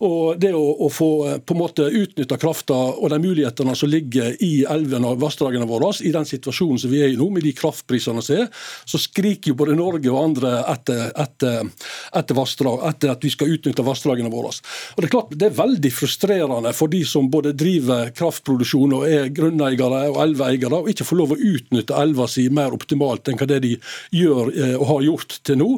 [0.03, 3.87] Og det å, å få eh, på en måte utnytta krafta og de mulighetene som
[3.87, 7.47] ligger i elvene og vassdragene våre, i den situasjonen som vi er i nå, med
[7.47, 8.49] de kraftprisene som er,
[8.83, 11.71] så skriker jo både Norge og andre etter, etter,
[12.11, 14.51] etter, vassdrag, etter at vi skal utnytte vassdragene våre.
[14.51, 19.07] Og Det er klart det er veldig frustrerende for de som både driver kraftproduksjon og
[19.07, 23.39] er grunneiere og elveeiere, og ikke får lov å utnytte elva si mer optimalt enn
[23.39, 23.73] hva det det de
[24.15, 25.71] gjør eh, og har gjort til nå.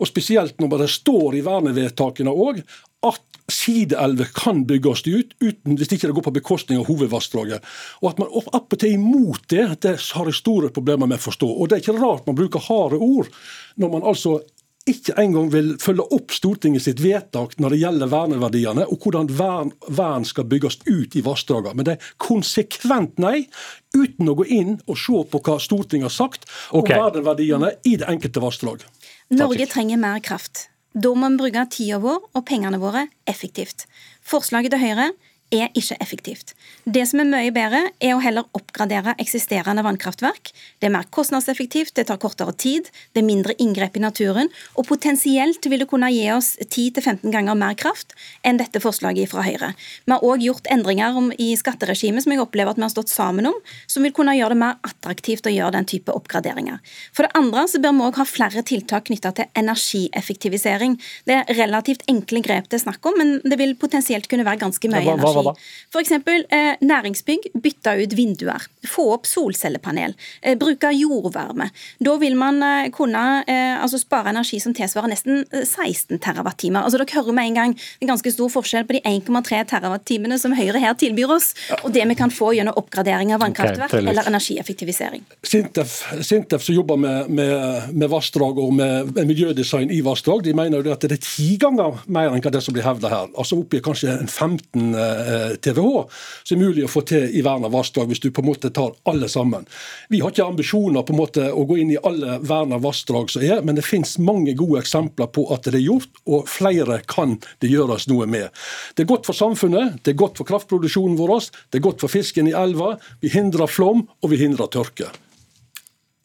[0.00, 2.62] Og Spesielt når det står i vernevedtakene òg
[3.06, 3.22] at
[3.52, 7.62] sideelver kan bygges ut uten, hvis ikke det går på bekostning av hovedvassdraget.
[8.02, 11.20] Og At man opp og til er imot det, det har jeg store problemer med
[11.20, 11.46] å forstå.
[11.46, 13.30] Og Det er ikke rart man bruker harde ord
[13.76, 14.40] når man altså
[14.86, 19.72] ikke engang vil følge opp Stortinget sitt vedtak når det gjelder verneverdiene, og hvordan vern,
[19.88, 21.74] vern skal bygges ut i vassdragene.
[21.74, 23.48] Men det er konsekvent nei,
[23.96, 26.94] uten å gå inn og se på hva Stortinget har sagt okay.
[26.94, 28.86] om verneverdiene i det enkelte vassdrag.
[29.34, 30.68] Norge trenger mer kraft.
[30.96, 33.84] Da må vi bruke tida vår og pengene våre effektivt.
[34.24, 35.10] Forslaget til Høyre
[35.54, 36.54] er ikke effektivt.
[36.84, 40.50] Det som er mye bedre, er å heller oppgradere eksisterende vannkraftverk.
[40.80, 44.88] Det er mer kostnadseffektivt, det tar kortere tid, det er mindre inngrep i naturen, og
[44.88, 48.16] potensielt vil det kunne gi oss 10-15 ganger mer kraft
[48.46, 49.72] enn dette forslaget fra Høyre.
[50.06, 53.46] Vi har òg gjort endringer i skatteregimet som jeg opplever at vi har stått sammen
[53.52, 56.82] om, som vil kunne gjøre det mer attraktivt å gjøre den type oppgraderinger.
[57.14, 60.98] For det andre så bør vi òg ha flere tiltak knytta til energieffektivisering.
[61.28, 64.64] Det er relativt enkle grep det er snakk om, men det vil potensielt kunne være
[64.64, 65.54] ganske mye energi hva da?
[65.92, 66.12] F.eks.
[66.12, 68.66] Eh, næringsbygg bytte ut vinduer.
[68.86, 70.14] Få opp solcellepanel.
[70.42, 71.70] Eh, bruke jordvarme.
[72.02, 76.82] Da vil man eh, kunne eh, altså spare energi som tilsvarer nesten 16 eh, TWh.
[76.82, 80.56] Altså, dere hører med en gang en ganske stor forskjell på de 1,3 TWh som
[80.56, 84.28] Høyre her tilbyr oss, og det vi kan få gjennom oppgradering av vannkraftverk okay, eller
[84.28, 85.24] energieffektivisering.
[85.46, 90.54] Sintef, Sintef som jobber med, med, med vassdrag og med, med, miljødesign i vassdrag, de
[90.56, 93.30] mener jo at det er ti ganger mer enn hva det som blir hevda her.
[93.36, 96.06] Altså oppgir kanskje en 15 Eh, TWh
[96.46, 98.94] som er mulig å få til i verna vassdrag, hvis du på en måte tar
[99.08, 99.66] alle sammen.
[100.12, 103.44] Vi har ikke ambisjoner på en måte å gå inn i alle verna vassdrag som
[103.44, 107.38] er, men det finnes mange gode eksempler på at det er gjort, og flere kan
[107.64, 108.50] det gjøres noe med.
[108.94, 111.34] Det er godt for samfunnet, det er godt for kraftproduksjonen vår,
[111.70, 112.94] det er godt for fisken i elva.
[113.22, 115.10] Vi hindrer flom, og vi hindrer tørke.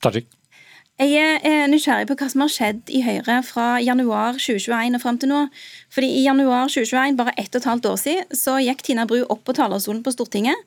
[0.01, 0.40] Tajik.
[1.01, 5.15] Jeg er nysgjerrig på hva som har skjedd i Høyre fra januar 2021 og fram
[5.17, 5.39] til nå.
[5.89, 9.23] Fordi I januar 2021, bare ett og et halvt år siden, så gikk Tina Bru
[9.23, 10.61] opp på talerstolen på Stortinget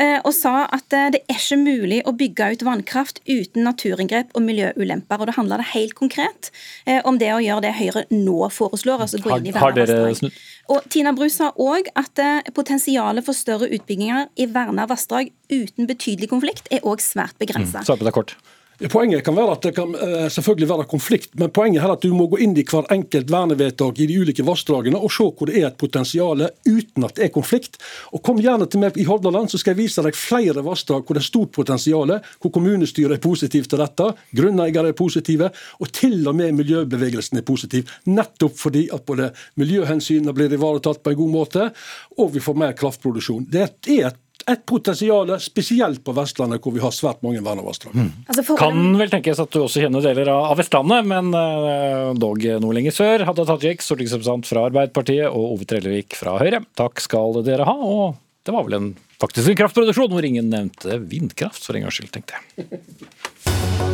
[0.00, 4.32] eh, og sa at eh, det er ikke mulig å bygge ut vannkraft uten naturinngrep
[4.32, 5.20] og miljøulemper.
[5.20, 6.48] Og Da handler Det helt konkret
[6.88, 9.04] eh, om det å gjøre det Høyre nå foreslår.
[9.04, 10.42] altså gå inn i Har, har?
[10.72, 12.24] Og Tina Bru sa òg at
[12.56, 17.84] potensialet for større utbygginger i verna vassdrag uten betydelig konflikt er òg svært begrensa.
[17.84, 18.53] Mm,
[18.90, 22.10] Poenget kan være at det kan uh, selvfølgelig være konflikt, men poenget er at du
[22.14, 25.60] må gå inn i hver enkelt vernevedtak i de ulike vassdragene og se hvor det
[25.60, 27.78] er et potensial uten at det er konflikt.
[28.10, 31.14] Og Kom gjerne til meg i Hordaland, så skal jeg vise deg flere vassdrag hvor
[31.14, 36.18] det er stort potensial, hvor kommunestyret er positivt til dette, grunneiere er positive, og til
[36.26, 37.94] og med miljøbevegelsen er positiv.
[38.10, 41.70] Nettopp fordi at både miljøhensynene blir ivaretatt på en god måte,
[42.18, 43.46] og vi får mer kraftproduksjon.
[43.50, 47.94] Det er et et potensial, spesielt på Vestlandet, hvor vi har svært mange vernevassdrag.
[47.96, 48.10] Mm.
[48.28, 52.76] Altså kan vel tenkes at du også kjenner deler av Vestlandet, men uh, dog noe
[52.76, 53.24] lenger sør.
[53.28, 56.64] Hadia Tajik, stortingsrepresentant fra Arbeiderpartiet, og Ove Trellevik fra Høyre.
[56.76, 57.74] Takk skal dere ha.
[57.74, 58.90] og det var vel en
[59.22, 63.92] faktisk en kraftproduksjon hvor ingen nevnte vindkraft, for en gangs skyld, tenkte jeg.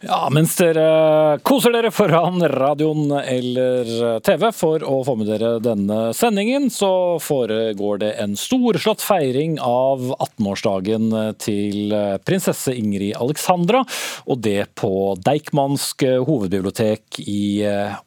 [0.00, 6.14] Ja, mens dere koser dere foran radioen eller TV for å få med dere denne
[6.16, 11.92] sendingen, så foregår det en storslått feiring av 18-årsdagen til
[12.24, 13.84] prinsesse Ingrid Alexandra,
[14.24, 18.06] og det på Deichmansk hovedbibliotek i Oslo.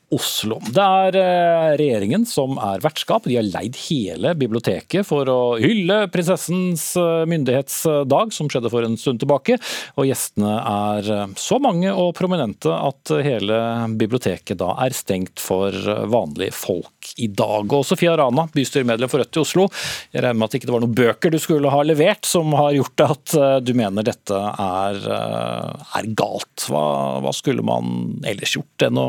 [0.74, 3.26] Det er eh, regjeringen som er vertskap.
[3.30, 8.98] De har leid hele biblioteket for å hylle prinsessens eh, myndighetsdag, som skjedde for en
[9.00, 9.58] stund tilbake.
[9.98, 13.60] Og gjestene er eh, så mange og prominente at hele
[14.00, 15.74] biblioteket da er stengt for
[16.12, 17.74] vanlige folk i dag.
[17.74, 19.68] Og Sofia Rana, bystyremedlem for Rødt i Oslo,
[20.14, 22.74] jeg regner med at det ikke var noen bøker du skulle ha levert som har
[22.78, 23.36] gjort at
[23.66, 26.70] du mener dette er, er galt.
[26.70, 26.86] Hva,
[27.24, 29.08] hva skulle man ellers gjort enn å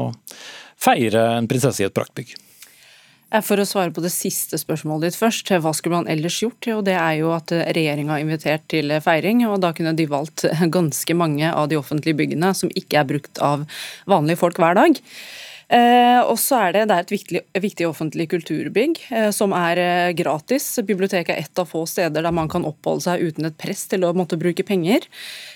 [0.85, 2.35] feire en prinsesse i et praktbygg?
[3.43, 6.68] For å svare på det siste spørsmålet ditt først, hva skulle man ellers gjort?
[6.70, 10.45] Jo, det er jo at regjeringa har invitert til feiring, og da kunne de valgt
[10.76, 13.66] ganske mange av de offentlige byggene som ikke er brukt av
[14.11, 15.03] vanlige folk hver dag.
[15.72, 19.80] Eh, og så er det, det er et viktig, viktig offentlig kulturbygg eh, som er
[19.80, 20.66] eh, gratis.
[20.85, 24.05] Biblioteket er et av få steder der man kan oppholde seg uten et press til
[24.05, 25.09] å måtte bruke penger.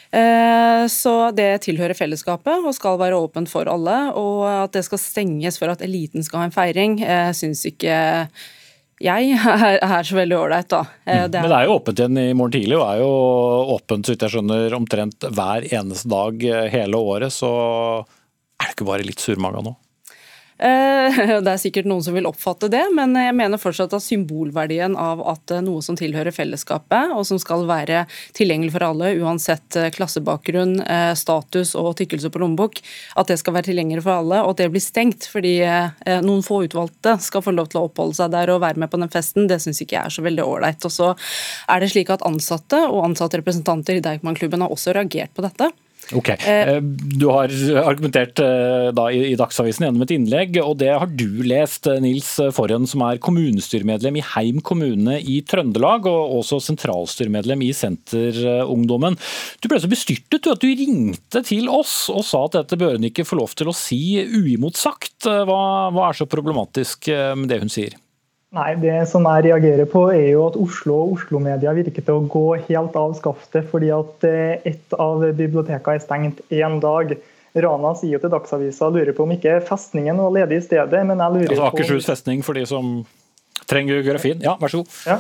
[0.09, 3.97] Eh, så det tilhører fellesskapet og skal være åpent for alle.
[4.17, 7.99] Og at det skal stenges for at eliten skal ha en feiring, eh, syns ikke
[8.99, 10.85] jeg er, er så veldig ålreit, da.
[11.05, 13.11] Eh, Det Men det er jo åpent igjen i morgen tidlig, og er jo
[13.77, 17.35] åpent så vidt jeg skjønner, omtrent hver eneste dag hele året.
[17.35, 17.51] Så
[18.59, 19.77] er det ikke bare litt surmaga nå?
[20.59, 24.97] Eh, Det er sikkert noen som vil oppfatte det, men jeg mener fortsatt at symbolverdien
[24.99, 28.05] av at eh, noe som tilhører fellesskapet, og som skal være
[28.37, 30.79] tilgjengelig for alle, uansett eh, klassebakgrunn,
[31.19, 32.81] status og tykkelse på lommebok,
[33.21, 35.55] at det skal være tilgjengelig for alle, og at det blir stengt fordi
[36.25, 39.01] noen få utvalgte skal få lov til å oppholde seg der og være med på
[39.01, 40.87] den festen, det syns ikke jeg er så veldig ålreit.
[40.87, 41.11] Og så
[41.69, 45.71] er det slik at ansatte og ansatte representanter i Deichman-klubben har også reagert på dette.
[46.17, 47.51] Ok, Eh, Du har
[47.85, 52.31] argumentert eh, da i Dagsavisen gjennom et innlegg, og det har du lest, eh, Nils
[52.57, 59.19] Forhen, som er kommunestyremedlem i Heim kommune i Trøndelag, og også sentralstyremedlem i Senterungdommen.
[59.61, 63.09] Du ble så bestyrtet at du ringte til oss og sa at dette bør hun
[63.11, 65.27] ikke få lov til å si uimotsagt.
[65.27, 65.61] Eh, Hva,
[65.93, 67.97] hva er så problematisk eh, med det hun sier?
[68.57, 72.29] Nei, Det som jeg reagerer på, er jo at Oslo og Oslo-media virker til å
[72.33, 77.13] gå helt av skaftet fordi at eh, ett av bibliotekene er stengt én dag.
[77.59, 81.21] Rana sier jo til Dagsavisa lurer på om ikke festningen var ledig i stedet, men
[81.21, 83.03] jeg lurer Altså på Akershus festning for de som
[83.69, 84.41] trenger geografien.
[84.45, 84.97] Ja, vær så god.
[85.09, 85.19] Ja.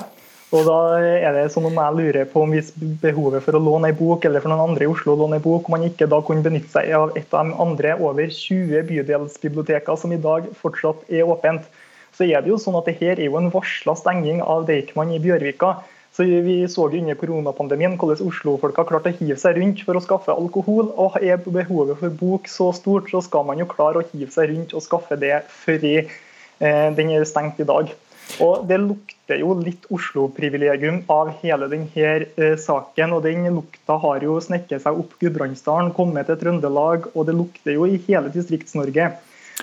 [0.56, 2.70] Og da er det sånn om jeg lurer på om hvis
[3.02, 5.44] behovet for å låne ei bok, eller for noen andre i Oslo å låne ei
[5.44, 8.86] bok, om man ikke da kunne benytte seg av et av de andre over 20
[8.88, 11.68] bydelsbiblioteker som i dag fortsatt er åpent.
[12.18, 15.12] Så er det jo sånn at det her er jo en varsla stenging av Deichman
[15.14, 15.76] i Bjørvika.
[16.10, 19.94] Så Vi så jo under koronapandemien hvordan Oslo-folk har klart å hive seg rundt for
[19.94, 20.90] å skaffe alkohol.
[20.98, 24.50] og Er behovet for bok så stort, så skal man jo klare å hive seg
[24.50, 27.94] rundt og skaffe det før eh, den er stengt i dag.
[28.42, 33.14] Og Det lukter jo litt Oslo-privilegium av hele denne eh, saken.
[33.14, 37.78] og Den lukta har jo snekket seg opp Gudbrandsdalen, kommet til Trøndelag, og det lukter
[37.78, 39.12] jo i hele Distrikts-Norge.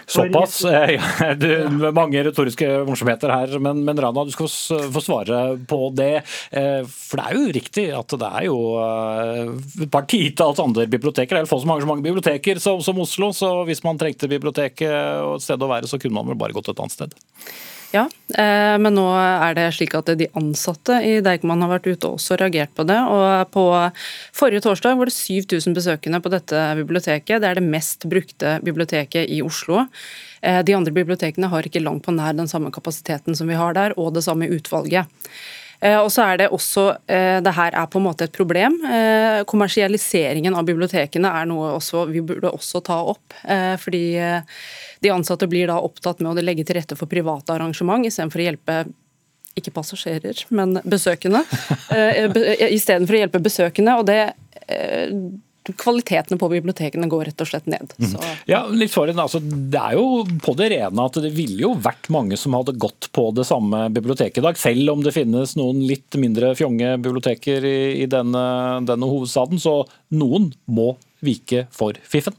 [0.06, 0.60] Såpass.
[0.66, 1.48] Eh, ja, du,
[1.96, 4.50] mange retoriske morsomheter her, men, men Rana, du skal
[4.94, 6.24] få svare på det.
[6.52, 9.54] Eh, For det er jo riktig at det er jo eh,
[9.86, 11.38] et par titalls andre biblioteker.
[11.40, 14.32] Det er få så mange, så mange biblioteker som, som Oslo, så hvis man trengte
[14.32, 14.92] biblioteket
[15.26, 17.18] og et sted å være, så kunne man vel bare gått et annet sted.
[17.96, 18.04] Ja,
[18.36, 22.18] eh, men nå er det slik at de ansatte i Deichman har vært ute og
[22.18, 22.98] også reagert på det.
[23.00, 23.66] og På
[24.36, 27.40] forrige torsdag var det 7000 besøkende på dette biblioteket.
[27.40, 29.86] Det er det mest brukte biblioteket i Oslo.
[30.42, 33.78] Eh, De andre bibliotekene har ikke langt på nær den samme kapasiteten som vi har
[33.78, 35.08] der, og det samme utvalget.
[35.82, 38.80] Eh, Og så er Det også, eh, det her er på en måte et problem.
[38.86, 43.34] Eh, Kommersialiseringen av bibliotekene er noe også, vi burde også ta opp.
[43.80, 44.16] Fordi
[45.02, 48.48] de ansatte blir da opptatt med å legge til rette for private arrangement istedenfor å
[48.50, 48.94] hjelpe
[49.56, 51.44] ikke passasjerer, men besøkende.
[52.76, 53.98] Istedenfor å hjelpe besøkende.
[54.00, 54.34] og det
[55.74, 57.94] Kvalitetene på bibliotekene går rett og slett ned.
[57.98, 61.62] Så Ja, litt for en, altså, Det er jo på det rene at det ville
[61.66, 65.16] jo vært mange som hadde gått på det samme biblioteket i dag, selv om det
[65.16, 68.46] finnes noen litt mindre fjonge biblioteker i, i denne,
[68.86, 69.62] denne hovedstaden.
[69.62, 69.82] Så
[70.14, 70.94] noen må
[71.26, 72.36] vike for fiffen.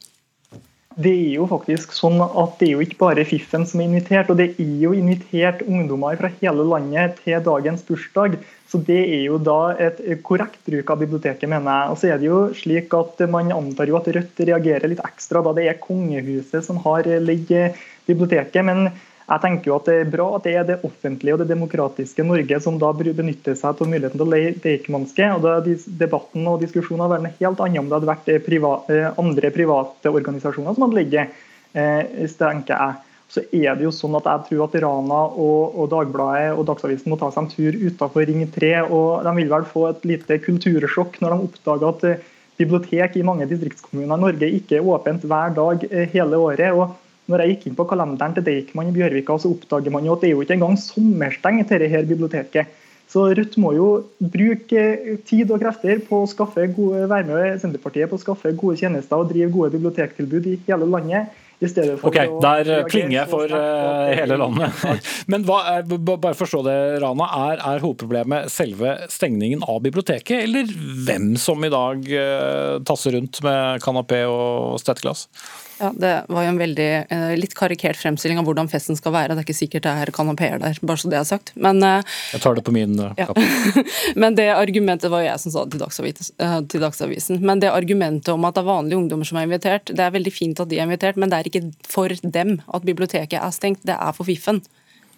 [0.97, 4.30] Det er jo faktisk sånn at det er jo ikke bare Fiffen som er invitert,
[4.32, 8.38] og det er jo invitert ungdommer fra hele landet til dagens bursdag.
[8.66, 11.90] Så det er jo da et korrekt bruk av biblioteket, mener jeg.
[11.92, 15.44] Og så er det jo slik at Man antar jo at Rødt reagerer litt ekstra
[15.44, 17.76] da det er kongehuset som har ligget
[18.09, 18.64] biblioteket.
[18.64, 18.88] Men
[19.27, 22.22] jeg tenker jo at det er bra at det er det offentlige og det demokratiske
[22.22, 25.31] Norge som da benytter seg av muligheten til å leie Deichmanske.
[25.35, 25.57] Og da
[26.03, 30.12] Debatten og diskusjonen hadde vært helt annen om det hadde vært private, eh, andre private
[30.12, 31.43] organisasjoner som hadde ligget,
[31.74, 33.03] eh, tenker jeg.
[33.27, 37.11] Så er det jo sånn at jeg tror at Rana og, og Dagbladet og Dagsavisen
[37.11, 38.70] må ta seg en tur utenfor Ring 3.
[38.87, 42.22] og De vil vel få et lite kultursjokk når de oppdager at eh,
[42.62, 46.70] bibliotek i mange distriktskommuner i Norge ikke er åpent hver dag eh, hele året.
[46.70, 46.95] og
[47.31, 50.22] når jeg gikk inn på kalenderen til Deichman i Bjørvika, så oppdager man jo at
[50.22, 52.74] det er jo ikke engang sommerstengt dette her biblioteket.
[53.11, 57.61] Så Rødt må jo bruke eh, tid og krefter på å skaffe gode, være med
[57.62, 61.35] Senterpartiet på å skaffe gode tjenester og drive gode bibliotektilbud i hele landet.
[61.57, 64.83] I stedet for Ok, å der klinger jeg for eh, er hele landet.
[65.33, 67.31] Men hva er, bare forstå det, Rana.
[67.47, 70.68] Er, er hovedproblemet selve stengningen av biblioteket, eller
[71.07, 75.31] hvem som i dag uh, tasser rundt med kanapé og stetteglass?
[75.79, 79.35] Ja, Det var jo en veldig eh, litt karikert fremstilling av hvordan festen skal være.
[79.35, 81.53] Det er ikke sikkert det er kanapeer der, bare så det er sagt.
[81.55, 83.29] Men, eh, Jeg tar det på min eh, Ja.
[84.22, 87.43] men det argumentet var jo jeg som sa det til, Dagsavisen, eh, til Dagsavisen.
[87.45, 90.33] Men det argumentet om at det er vanlige ungdommer som er invitert, det er veldig
[90.33, 93.85] fint at de er invitert, men det er ikke for dem at biblioteket er stengt,
[93.87, 94.62] det er for fiffen.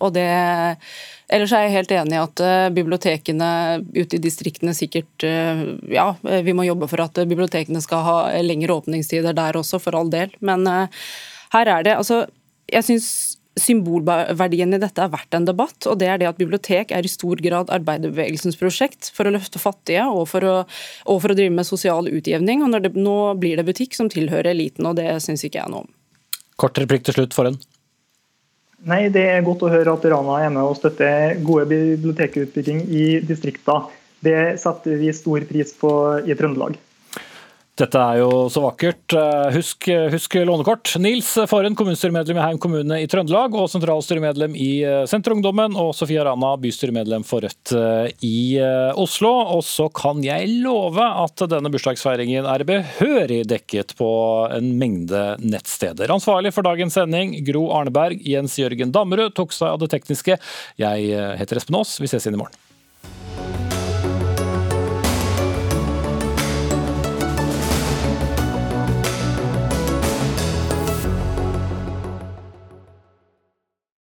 [0.05, 0.27] Og det,
[1.33, 3.51] ellers er jeg helt enig i at eh, bibliotekene
[3.97, 8.19] ute i distriktene sikkert eh, Ja, eh, vi må jobbe for at bibliotekene skal ha
[8.45, 10.35] lengre åpningstider der også, for all del.
[10.41, 12.27] Men her er det altså
[12.69, 13.11] Jeg syns
[13.59, 17.11] symbolverdien i dette er verdt en debatt, og det er det at bibliotek er i
[17.11, 20.53] stor grad arbeiderbevegelsens prosjekt for å løfte fattige og for å,
[21.11, 22.63] og for å drive med sosial utjevning.
[22.63, 25.89] Og det, nå blir det butikk som tilhører eliten, og det syns ikke jeg noe
[25.89, 25.91] om.
[26.59, 27.59] Kort replikk til slutt for en.
[28.87, 33.07] Nei, Det er godt å høre at Rana er med og støtter gode bibliotekutbygging i
[33.27, 33.89] distriktene.
[34.23, 35.91] Det setter vi stor pris på
[36.27, 36.79] i Trøndelag.
[37.79, 39.15] Dette er jo så vakkert.
[39.15, 40.97] Eh, Husk, husk lånekort.
[40.99, 46.25] Nils Forhen, kommunestyremedlem i Heim kommune i Trøndelag, og sentralstyremedlem i eh, Senterungdommen, og Sofia
[46.27, 48.59] Rana, bystyremedlem for Rødt eh, i
[48.99, 49.31] Oslo.
[49.55, 54.11] Og så kan jeg love at denne bursdagsfeiringen er behørig dekket på
[54.59, 56.11] en mengde nettsteder.
[56.11, 58.19] Ansvarlig for dagens sending, Gro Arneberg.
[58.27, 60.41] Jens Jørgen Dammerud tok seg av det tekniske.
[60.83, 62.01] Jeg heter Espen Aas.
[62.03, 62.68] Vi ses igjen i morgen.